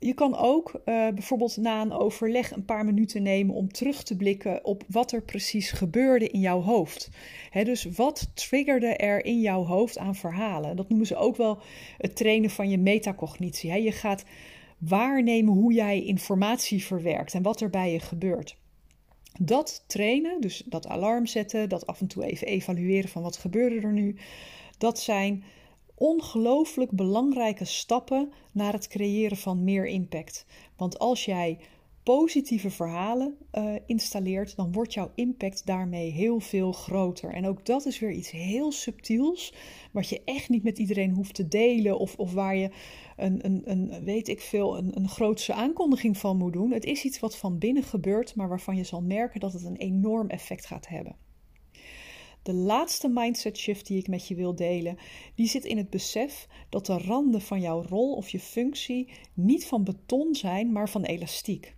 Je 0.01 0.15
kan 0.15 0.37
ook 0.37 0.73
uh, 0.75 0.83
bijvoorbeeld 1.09 1.57
na 1.57 1.81
een 1.83 1.93
overleg 1.93 2.51
een 2.51 2.65
paar 2.65 2.85
minuten 2.85 3.23
nemen 3.23 3.55
om 3.55 3.73
terug 3.73 4.03
te 4.03 4.17
blikken 4.17 4.65
op 4.65 4.85
wat 4.89 5.13
er 5.13 5.23
precies 5.23 5.71
gebeurde 5.71 6.29
in 6.29 6.41
jouw 6.41 6.61
hoofd. 6.61 7.11
dus 7.53 7.85
wat 7.85 8.31
triggerde 8.35 8.97
er 8.97 9.25
in 9.25 9.41
jouw 9.41 9.65
hoofd 9.65 9.99
aan 9.99 10.15
verhalen? 10.15 10.77
Dat 10.77 10.89
noemen 10.89 11.07
ze 11.07 11.17
ook 11.17 11.37
wel 11.37 11.61
het 11.97 12.17
trainen 12.17 12.51
van 12.51 12.71
je 12.71 12.79
metacognitie. 12.79 13.83
je 13.83 13.93
gaat 13.93 14.25
waarnemen 14.79 15.55
hoe 15.55 15.73
jij 15.73 16.03
informatie 16.03 16.85
verwerkt 16.85 17.35
en 17.35 17.43
wat 17.43 17.61
er 17.61 17.71
bij 17.71 17.93
je 17.93 18.01
gebeurt. 18.01 18.57
Dat 19.41 19.85
trainen, 19.87 20.41
dus 20.41 20.63
dat 20.67 20.87
alarm 20.87 21.27
zetten, 21.27 21.69
dat 21.69 21.87
af 21.87 22.01
en 22.01 22.07
toe 22.07 22.25
even 22.25 22.47
evalueren 22.47 23.11
van 23.11 23.23
wat 23.23 23.37
gebeurde 23.37 23.81
er 23.81 23.93
nu, 23.93 24.17
dat 24.79 25.01
zijn 25.01 25.45
ongelooflijk 25.99 26.91
belangrijke 26.91 27.65
stappen 27.65 28.33
naar 28.53 28.73
het 28.73 28.89
creëren 28.89 29.37
van 29.37 29.65
meer 29.65 29.87
impact. 29.87 30.47
Want 30.77 30.99
als 30.99 31.25
jij 31.25 31.59
positieve 32.03 32.71
verhalen 32.71 33.37
uh, 33.53 33.75
installeert, 33.87 34.57
dan 34.57 34.73
wordt 34.73 34.95
jouw 34.95 35.11
impact 35.15 35.67
daarmee 35.67 36.11
heel 36.11 36.41
veel 36.41 36.73
groter. 36.73 37.33
En 37.33 37.47
ook 37.47 37.67
dat 37.67 37.87
is 37.87 37.99
weer 37.99 38.13
iets 38.13 38.31
heel 38.31 38.73
subtiels, 38.73 39.55
wat 39.93 40.09
je 40.09 40.23
echt 40.25 40.49
niet 40.49 40.63
met 40.63 40.79
iedereen 40.79 41.11
hoeft 41.11 41.35
te 41.35 41.49
delen 41.49 41.99
of, 41.99 42.17
of 42.17 42.33
waar 42.33 42.57
je 42.57 42.71
een, 43.17 43.45
een, 43.45 43.63
een, 43.65 44.05
weet 44.05 44.29
ik 44.29 44.41
veel, 44.41 44.79
een, 44.79 44.97
een 44.97 45.09
grootse 45.09 45.53
aankondiging 45.53 46.19
van 46.19 46.37
moet 46.37 46.53
doen. 46.53 46.71
Het 46.71 46.85
is 46.85 47.05
iets 47.05 47.21
wat 47.21 47.37
van 47.37 47.59
binnen 47.59 47.83
gebeurt, 47.83 48.35
maar 48.35 48.49
waarvan 48.49 48.77
je 48.77 48.85
zal 48.85 49.03
merken 49.03 49.41
dat 49.41 49.53
het 49.53 49.65
een 49.65 49.77
enorm 49.77 50.29
effect 50.29 50.67
gaat 50.67 50.89
hebben. 50.89 51.17
De 52.43 52.53
laatste 52.55 53.09
mindset 53.09 53.59
shift 53.59 53.87
die 53.87 53.99
ik 53.99 54.09
met 54.09 54.29
je 54.29 54.35
wil 54.35 54.55
delen, 54.55 54.99
die 55.35 55.49
zit 55.49 55.65
in 55.65 55.77
het 55.77 55.91
besef 55.91 56.49
dat 56.69 56.87
de 56.87 56.99
randen 56.99 57.41
van 57.41 57.61
jouw 57.61 57.83
rol 57.83 58.13
of 58.15 58.29
je 58.29 58.41
functie 58.41 59.11
niet 59.35 59.67
van 59.67 59.85
beton 59.85 60.35
zijn, 60.35 60.73
maar 60.73 60.89
van 60.89 61.05
elastiek. 61.05 61.77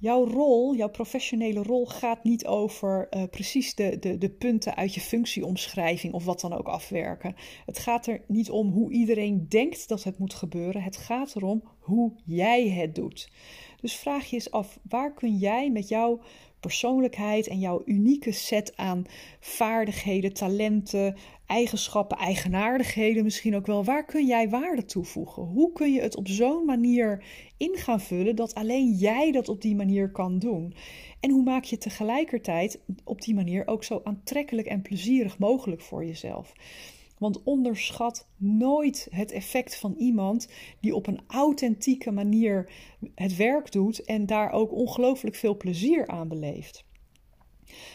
Jouw 0.00 0.24
rol, 0.24 0.76
jouw 0.76 0.90
professionele 0.90 1.62
rol, 1.62 1.86
gaat 1.86 2.24
niet 2.24 2.46
over 2.46 3.06
uh, 3.10 3.22
precies 3.30 3.74
de, 3.74 3.98
de, 3.98 4.18
de 4.18 4.30
punten 4.30 4.76
uit 4.76 4.94
je 4.94 5.00
functieomschrijving 5.00 6.12
of 6.12 6.24
wat 6.24 6.40
dan 6.40 6.52
ook 6.52 6.68
afwerken. 6.68 7.34
Het 7.66 7.78
gaat 7.78 8.06
er 8.06 8.24
niet 8.26 8.50
om 8.50 8.70
hoe 8.70 8.92
iedereen 8.92 9.46
denkt 9.48 9.88
dat 9.88 10.04
het 10.04 10.18
moet 10.18 10.34
gebeuren. 10.34 10.82
Het 10.82 10.96
gaat 10.96 11.36
erom 11.36 11.62
hoe 11.78 12.12
jij 12.24 12.68
het 12.68 12.94
doet. 12.94 13.30
Dus 13.80 13.96
vraag 13.96 14.26
je 14.26 14.34
eens 14.34 14.50
af, 14.50 14.78
waar 14.88 15.14
kun 15.14 15.36
jij 15.36 15.70
met 15.70 15.88
jouw 15.88 16.20
persoonlijkheid 16.60 17.46
en 17.46 17.58
jouw 17.58 17.82
unieke 17.84 18.32
set 18.32 18.76
aan 18.76 19.04
vaardigheden, 19.40 20.32
talenten, 20.32 21.16
eigenschappen, 21.46 22.18
eigenaardigheden 22.18 23.24
misschien 23.24 23.56
ook 23.56 23.66
wel. 23.66 23.84
Waar 23.84 24.04
kun 24.04 24.26
jij 24.26 24.48
waarde 24.48 24.84
toevoegen? 24.84 25.42
Hoe 25.42 25.72
kun 25.72 25.92
je 25.92 26.00
het 26.00 26.16
op 26.16 26.28
zo'n 26.28 26.64
manier 26.64 27.24
in 27.56 27.76
gaan 27.76 28.00
vullen 28.00 28.36
dat 28.36 28.54
alleen 28.54 28.92
jij 28.92 29.32
dat 29.32 29.48
op 29.48 29.60
die 29.62 29.76
manier 29.76 30.10
kan 30.10 30.38
doen? 30.38 30.74
En 31.20 31.30
hoe 31.30 31.42
maak 31.42 31.64
je 31.64 31.78
tegelijkertijd 31.78 32.80
op 33.04 33.22
die 33.22 33.34
manier 33.34 33.66
ook 33.66 33.84
zo 33.84 34.00
aantrekkelijk 34.04 34.66
en 34.66 34.82
plezierig 34.82 35.38
mogelijk 35.38 35.80
voor 35.80 36.04
jezelf? 36.04 36.52
Want 37.18 37.42
onderschat 37.42 38.28
nooit 38.36 39.08
het 39.10 39.32
effect 39.32 39.76
van 39.76 39.94
iemand 39.98 40.48
die 40.80 40.94
op 40.94 41.06
een 41.06 41.20
authentieke 41.26 42.10
manier 42.10 42.72
het 43.14 43.36
werk 43.36 43.72
doet 43.72 44.04
en 44.04 44.26
daar 44.26 44.52
ook 44.52 44.72
ongelooflijk 44.72 45.36
veel 45.36 45.56
plezier 45.56 46.06
aan 46.06 46.28
beleeft. 46.28 46.84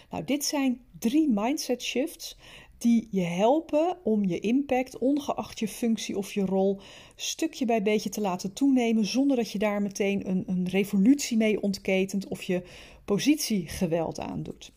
Nou, 0.10 0.24
dit 0.24 0.46
zijn 0.46 0.82
drie 1.00 1.30
mindset 1.30 1.82
shifts 1.82 2.38
die 2.78 3.08
je 3.12 3.22
helpen 3.22 3.98
om 4.04 4.26
je 4.26 4.40
impact, 4.40 4.98
ongeacht 4.98 5.60
je 5.60 5.68
functie 5.68 6.18
of 6.18 6.34
je 6.34 6.46
rol, 6.46 6.80
stukje 7.16 7.66
bij 7.66 7.82
beetje 7.82 8.10
te 8.10 8.22
laten 8.22 8.54
toenemen, 8.54 9.06
zonder 9.06 9.38
dat 9.38 9.52
je 9.52 9.60
daar 9.60 9.82
meteen 9.82 10.30
een, 10.30 10.44
een 10.48 10.68
revolutie 10.70 11.38
mee 11.38 11.62
ontketent 11.62 12.28
of 12.28 12.44
je 12.44 12.64
positie 13.06 13.68
geweld 13.68 14.20
aandoet. 14.20 14.72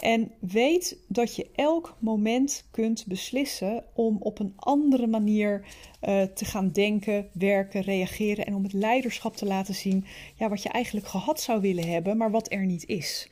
En 0.00 0.32
weet 0.38 0.98
dat 1.08 1.36
je 1.36 1.46
elk 1.54 1.96
moment 1.98 2.64
kunt 2.70 3.04
beslissen 3.06 3.84
om 3.94 4.16
op 4.20 4.38
een 4.38 4.52
andere 4.56 5.06
manier 5.06 5.64
uh, 6.08 6.22
te 6.22 6.44
gaan 6.44 6.70
denken, 6.70 7.28
werken, 7.32 7.82
reageren 7.82 8.46
en 8.46 8.54
om 8.54 8.62
het 8.62 8.72
leiderschap 8.72 9.36
te 9.36 9.46
laten 9.46 9.74
zien 9.74 10.04
ja, 10.34 10.48
wat 10.48 10.62
je 10.62 10.68
eigenlijk 10.68 11.06
gehad 11.06 11.40
zou 11.40 11.60
willen 11.60 11.88
hebben, 11.88 12.16
maar 12.16 12.30
wat 12.30 12.52
er 12.52 12.66
niet 12.66 12.86
is. 12.86 13.28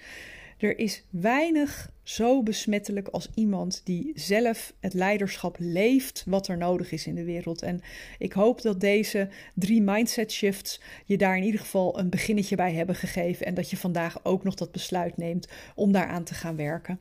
Er 0.59 0.79
is 0.79 1.03
weinig 1.11 1.91
zo 2.03 2.43
besmettelijk 2.43 3.09
als 3.09 3.31
iemand 3.35 3.81
die 3.85 4.13
zelf 4.15 4.73
het 4.81 4.95
leiderschap 4.95 5.57
leeft 5.59 6.25
wat 6.27 6.49
er 6.49 6.57
nodig 6.57 6.93
is 6.93 7.07
in 7.07 7.15
de 7.15 7.25
wereld. 7.25 7.63
En 7.63 7.81
ik 8.19 8.33
hoop 8.33 8.63
dat 8.63 8.81
deze 8.81 9.29
drie 9.55 9.83
mindset 9.83 10.33
shifts 10.33 10.81
je 11.05 11.19
daar 11.19 11.37
in 11.37 11.43
ieder 11.43 11.61
geval 11.61 11.99
een 11.99 12.11
beginnetje 12.11 12.57
bij 12.57 12.73
hebben 12.73 12.95
gegeven 12.95 13.47
en 13.47 13.55
dat 13.55 13.71
je 13.71 13.77
vandaag 13.77 14.25
ook 14.25 14.45
nog 14.45 14.55
dat 14.55 14.73
besluit 14.73 15.17
neemt 15.17 15.49
om 15.75 15.93
daaraan 15.93 16.25
te 16.25 16.35
gaan 16.35 16.57
werken. 16.57 17.01